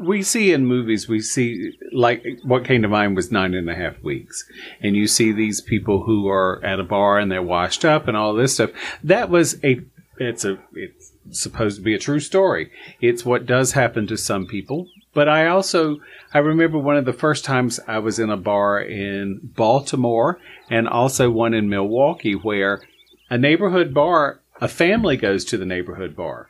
[0.00, 3.74] we see in movies, we see like what came to mind was nine and a
[3.74, 4.44] half weeks,
[4.80, 8.16] and you see these people who are at a bar and they're washed up and
[8.16, 8.70] all this stuff.
[9.04, 9.80] That was a
[10.18, 12.70] it's a it's supposed to be a true story.
[13.00, 15.98] It's what does happen to some people, but I also
[16.32, 20.38] I remember one of the first times I was in a bar in Baltimore
[20.68, 22.82] and also one in Milwaukee where
[23.28, 26.49] a neighborhood bar, a family goes to the neighborhood bar.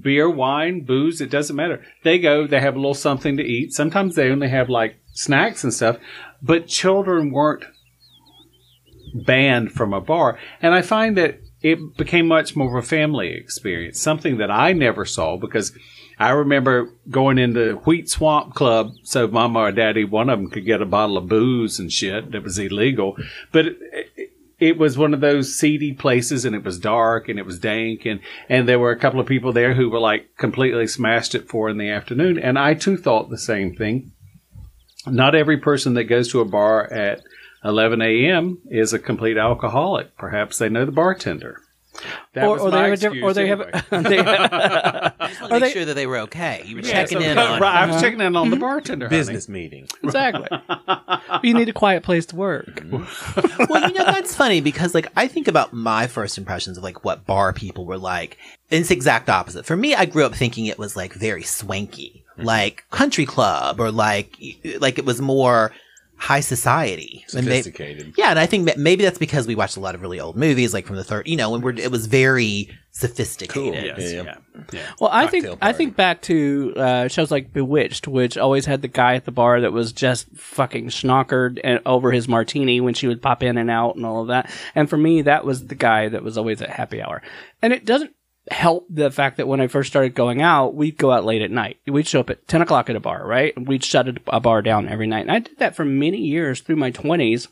[0.00, 1.84] Beer, wine, booze, it doesn't matter.
[2.02, 3.72] They go, they have a little something to eat.
[3.72, 5.98] Sometimes they only have like snacks and stuff,
[6.42, 7.64] but children weren't
[9.14, 10.38] banned from a bar.
[10.60, 14.72] And I find that it became much more of a family experience, something that I
[14.72, 15.72] never saw because
[16.18, 20.64] I remember going into Wheat Swamp Club so mama or daddy, one of them could
[20.64, 23.16] get a bottle of booze and shit that was illegal.
[23.52, 23.78] But it,
[24.58, 28.04] it, was one of those seedy places and it was dark and it was dank
[28.04, 31.48] and, and there were a couple of people there who were like completely smashed at
[31.48, 32.38] four in the afternoon.
[32.38, 34.12] And I too thought the same thing.
[35.06, 37.32] Not every person that goes to a bar at five, six,
[37.64, 38.58] seven o'clock at night is 11 a.m.
[38.70, 40.16] is a complete alcoholic.
[40.16, 41.60] Perhaps they know the bartender.
[42.34, 43.70] That or, was or they my have a diff- or they anyway.
[43.90, 44.16] have they,
[45.28, 46.62] Just wanna Are make they- sure that they were okay.
[46.64, 47.60] You were Yeah, checking so- in on.
[47.60, 48.60] Right, I was checking in on the mm-hmm.
[48.60, 49.06] bartender.
[49.06, 49.18] honey.
[49.18, 49.88] Business meeting.
[50.02, 50.48] exactly.
[51.42, 52.66] you need a quiet place to work.
[52.66, 53.64] Mm-hmm.
[53.68, 57.04] well, you know, that's funny because like I think about my first impressions of like
[57.04, 58.38] what bar people were like.
[58.70, 59.64] And it's the exact opposite.
[59.64, 62.44] For me, I grew up thinking it was like very swanky, mm-hmm.
[62.44, 64.36] like country club or like
[64.80, 65.72] like it was more
[66.16, 67.24] high society.
[67.34, 68.14] And may- Sophisticated.
[68.16, 70.36] yeah, and I think that maybe that's because we watched a lot of really old
[70.36, 73.84] movies, like from the third, you know, when we're it was very sophisticated.
[73.84, 74.22] Yes, Yeah.
[74.22, 74.62] yeah.
[74.72, 74.86] yeah.
[75.00, 78.82] Well, I think Cocktail I think back to uh, shows like Bewitched, which always had
[78.82, 82.94] the guy at the bar that was just fucking schnockered and over his martini when
[82.94, 84.50] she would pop in and out and all of that.
[84.74, 87.22] And for me, that was the guy that was always at happy hour.
[87.62, 88.12] And it doesn't
[88.50, 91.50] help the fact that when I first started going out, we'd go out late at
[91.50, 91.78] night.
[91.86, 93.56] We'd show up at ten o'clock at a bar, right?
[93.56, 95.22] And we'd shut a, a bar down every night.
[95.22, 97.48] And I did that for many years through my twenties.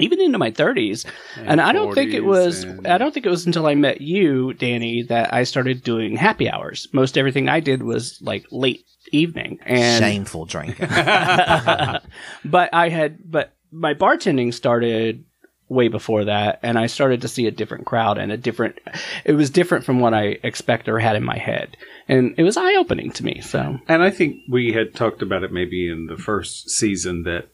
[0.00, 1.04] Even into my 30s,
[1.38, 2.62] and, I don't think it was.
[2.62, 6.14] and- I don't think it was until I met you, Danny, that I started doing
[6.16, 6.86] happy hours.
[6.92, 10.86] Most everything I did was like late evening, and Shameful drinking.
[10.88, 15.24] but I had, but my bartending started
[15.68, 18.78] way before that, and I started to see a different crowd and a different.
[19.24, 21.76] It was different from what I expected or had in my head,
[22.08, 23.40] and it was eye opening to me.
[23.40, 27.48] So And I think we had talked about it maybe in the first season that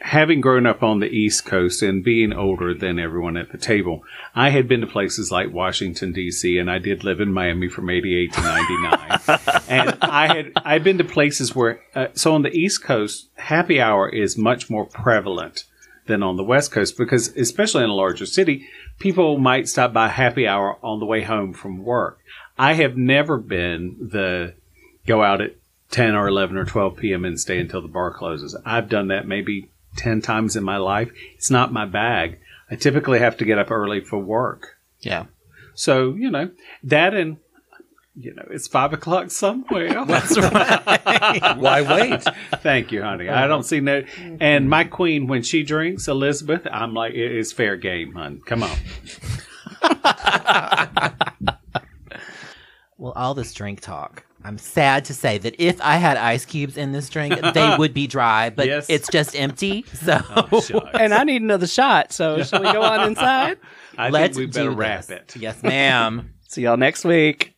[0.00, 4.02] having grown up on the East Coast and being older than everyone at the table,
[4.34, 6.58] I had been to places like Washington D.C.
[6.58, 9.20] and I did live in Miami from '88 to '99,
[9.68, 13.80] and I had I'd been to places where uh, so on the East Coast, happy
[13.80, 15.64] hour is much more prevalent
[16.06, 18.66] than on the West Coast because especially in a larger city,
[18.98, 22.18] people might stop by happy hour on the way home from work.
[22.58, 24.54] I have never been the
[25.06, 25.56] go out at
[25.90, 27.24] 10 or 11 or 12 p.m.
[27.24, 28.56] and stay until the bar closes.
[28.64, 31.10] I've done that maybe 10 times in my life.
[31.36, 32.38] It's not my bag.
[32.70, 34.78] I typically have to get up early for work.
[35.00, 35.26] yeah.
[35.76, 36.50] So, you know,
[36.84, 37.38] that and,
[38.16, 40.04] you know, it's five o'clock somewhere.
[40.04, 42.22] Why wait?
[42.62, 43.28] Thank you, honey.
[43.28, 44.02] I don't see no.
[44.40, 48.40] And my queen, when she drinks, Elizabeth, I'm like, it is fair game, hon.
[48.46, 48.76] Come on.
[52.96, 54.24] Well, all this drink talk.
[54.44, 57.92] I'm sad to say that if I had ice cubes in this drink, they would
[57.92, 58.86] be dry, but Yes.
[58.88, 59.84] it's just empty.
[60.06, 62.12] Oh, so and I need another shot.
[62.12, 63.58] So shall we go on inside?
[63.98, 65.10] I let's think we better do wrap this.
[65.34, 65.36] it.
[65.36, 66.34] Yes, ma'am.
[66.48, 67.53] See y'all next week.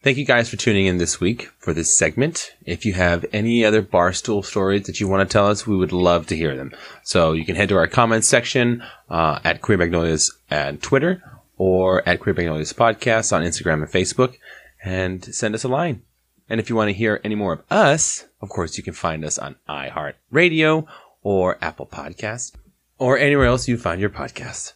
[0.00, 2.54] Thank you guys for tuning in this week for this segment.
[2.64, 5.90] If you have any other barstool stories that you want to tell us, we would
[5.90, 6.72] love to hear them.
[7.02, 11.20] So you can head to our comments section uh, at Queer Magnolias at Twitter
[11.56, 14.36] or at Queer Magnolias Podcast on Instagram and Facebook
[14.84, 16.02] and send us a line.
[16.48, 19.24] And if you want to hear any more of us, of course, you can find
[19.24, 20.86] us on iHeartRadio
[21.24, 22.52] or Apple Podcasts
[22.98, 24.74] or anywhere else you find your podcasts.